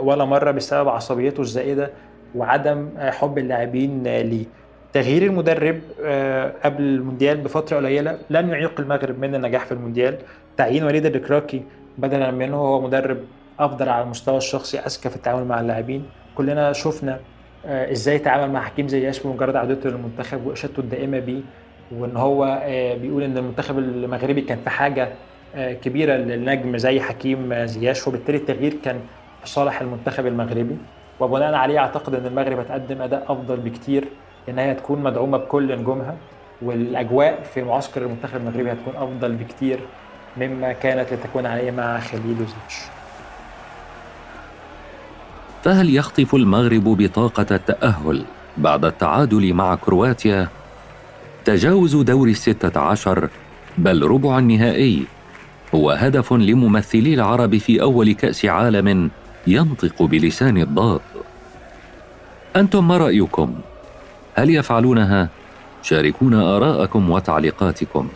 ولا 0.00 0.24
مرة 0.24 0.50
بسبب 0.50 0.88
عصبيته 0.88 1.40
الزائدة 1.40 1.90
وعدم 2.34 2.88
حب 2.98 3.38
اللاعبين 3.38 4.02
ليه. 4.02 4.44
تغيير 4.94 5.22
المدرب 5.22 5.80
آه، 6.04 6.52
قبل 6.64 6.82
المونديال 6.82 7.36
بفترة 7.36 7.76
قليلة 7.76 8.18
لن 8.30 8.48
يعيق 8.48 8.80
المغرب 8.80 9.18
من 9.18 9.34
النجاح 9.34 9.66
في 9.66 9.72
المونديال. 9.72 10.18
تعيين 10.56 10.84
وليد 10.84 11.06
الركراكي 11.06 11.62
بدلا 11.98 12.30
منه 12.30 12.56
هو 12.56 12.80
مدرب 12.80 13.18
أفضل 13.60 13.88
على 13.88 14.04
المستوى 14.04 14.36
الشخصي 14.36 14.78
أذكى 14.78 15.10
في 15.10 15.16
التعامل 15.16 15.44
مع 15.44 15.60
اللاعبين. 15.60 16.04
كلنا 16.34 16.72
شفنا 16.72 17.20
آه، 17.66 17.92
إزاي 17.92 18.18
تعامل 18.18 18.52
مع 18.52 18.60
حكيم 18.60 18.88
زياش 18.88 19.20
بمجرد 19.22 19.56
عودته 19.56 19.90
للمنتخب 19.90 20.46
واشادته 20.46 20.80
الدائمة 20.80 21.18
بيه 21.18 21.40
وإن 21.92 22.16
هو 22.16 22.62
آه، 22.64 22.94
بيقول 22.94 23.22
إن 23.22 23.38
المنتخب 23.38 23.78
المغربي 23.78 24.40
كان 24.40 24.58
في 24.58 24.70
حاجة 24.70 25.08
كبيرة 25.56 26.12
للنجم 26.16 26.76
زي 26.76 27.00
حكيم 27.00 27.66
زياش 27.66 28.08
وبالتالي 28.08 28.38
التغيير 28.38 28.74
كان 28.84 29.00
في 29.40 29.48
صالح 29.48 29.80
المنتخب 29.80 30.26
المغربي. 30.26 30.76
وبناء 31.20 31.54
عليه 31.54 31.78
أعتقد 31.78 32.14
إن 32.14 32.26
المغرب 32.26 32.58
هتقدم 32.58 33.02
أداء 33.02 33.32
أفضل 33.32 33.56
بكتير. 33.56 34.04
إن 34.48 34.58
هي 34.58 34.74
تكون 34.74 35.02
مدعومة 35.02 35.38
بكل 35.38 35.78
نجومها 35.78 36.16
والأجواء 36.62 37.42
في 37.54 37.62
معسكر 37.62 38.02
المنتخب 38.02 38.36
المغربي 38.36 38.72
هتكون 38.72 38.96
أفضل 38.96 39.32
بكتير 39.32 39.80
مما 40.36 40.72
كانت 40.72 41.12
لتكون 41.12 41.46
عليه 41.46 41.70
مع 41.70 42.00
خليل 42.00 42.34
وزيش 42.34 42.80
فهل 45.64 45.96
يخطف 45.96 46.34
المغرب 46.34 46.84
بطاقة 46.84 47.46
التأهل 47.50 48.24
بعد 48.56 48.84
التعادل 48.84 49.54
مع 49.54 49.74
كرواتيا؟ 49.74 50.48
تجاوز 51.44 51.96
دور 51.96 52.28
الستة 52.28 52.80
عشر 52.80 53.28
بل 53.78 54.02
ربع 54.08 54.38
النهائي 54.38 55.04
هو 55.74 55.90
هدف 55.90 56.32
لممثلي 56.32 57.14
العرب 57.14 57.56
في 57.56 57.82
أول 57.82 58.12
كأس 58.12 58.44
عالم 58.44 59.10
ينطق 59.46 60.02
بلسان 60.02 60.58
الضاد 60.58 61.00
أنتم 62.56 62.88
ما 62.88 62.96
رأيكم؟ 62.96 63.54
هل 64.34 64.50
يفعلونها؟ 64.50 65.28
شاركونا 65.82 66.56
آراءكم 66.56 67.10
وتعليقاتكم 67.10 68.08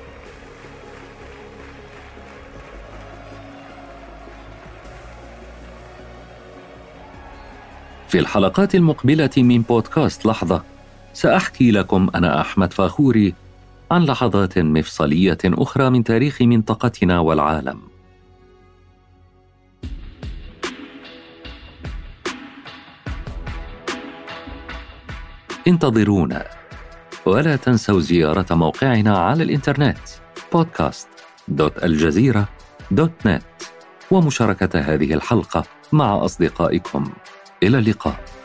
في 8.09 8.19
الحلقات 8.19 8.75
المقبلة 8.75 9.31
من 9.37 9.63
بودكاست 9.63 10.27
لحظة 10.27 10.63
سأحكي 11.13 11.71
لكم 11.71 12.11
أنا 12.15 12.41
أحمد 12.41 12.73
فاخوري 12.73 13.35
عن 13.91 14.05
لحظات 14.05 14.59
مفصلية 14.59 15.39
أخرى 15.45 15.91
من 15.91 16.05
تاريخ 16.05 16.43
منطقتنا 16.43 17.19
والعالم. 17.21 17.88
انتظرونا. 25.69 26.45
ولا 27.27 27.57
تنسوا 27.57 28.01
زيارة 28.01 28.55
موقعنا 28.55 29.19
على 29.19 29.43
الإنترنت 29.43 29.99
podcast.aljazeera.net 30.55 33.43
ومشاركة 34.11 34.81
هذه 34.81 35.15
الحلقة 35.15 35.65
مع 35.93 36.25
أصدقائكم. 36.25 37.13
إلى 37.63 37.79
اللقاء. 37.79 38.38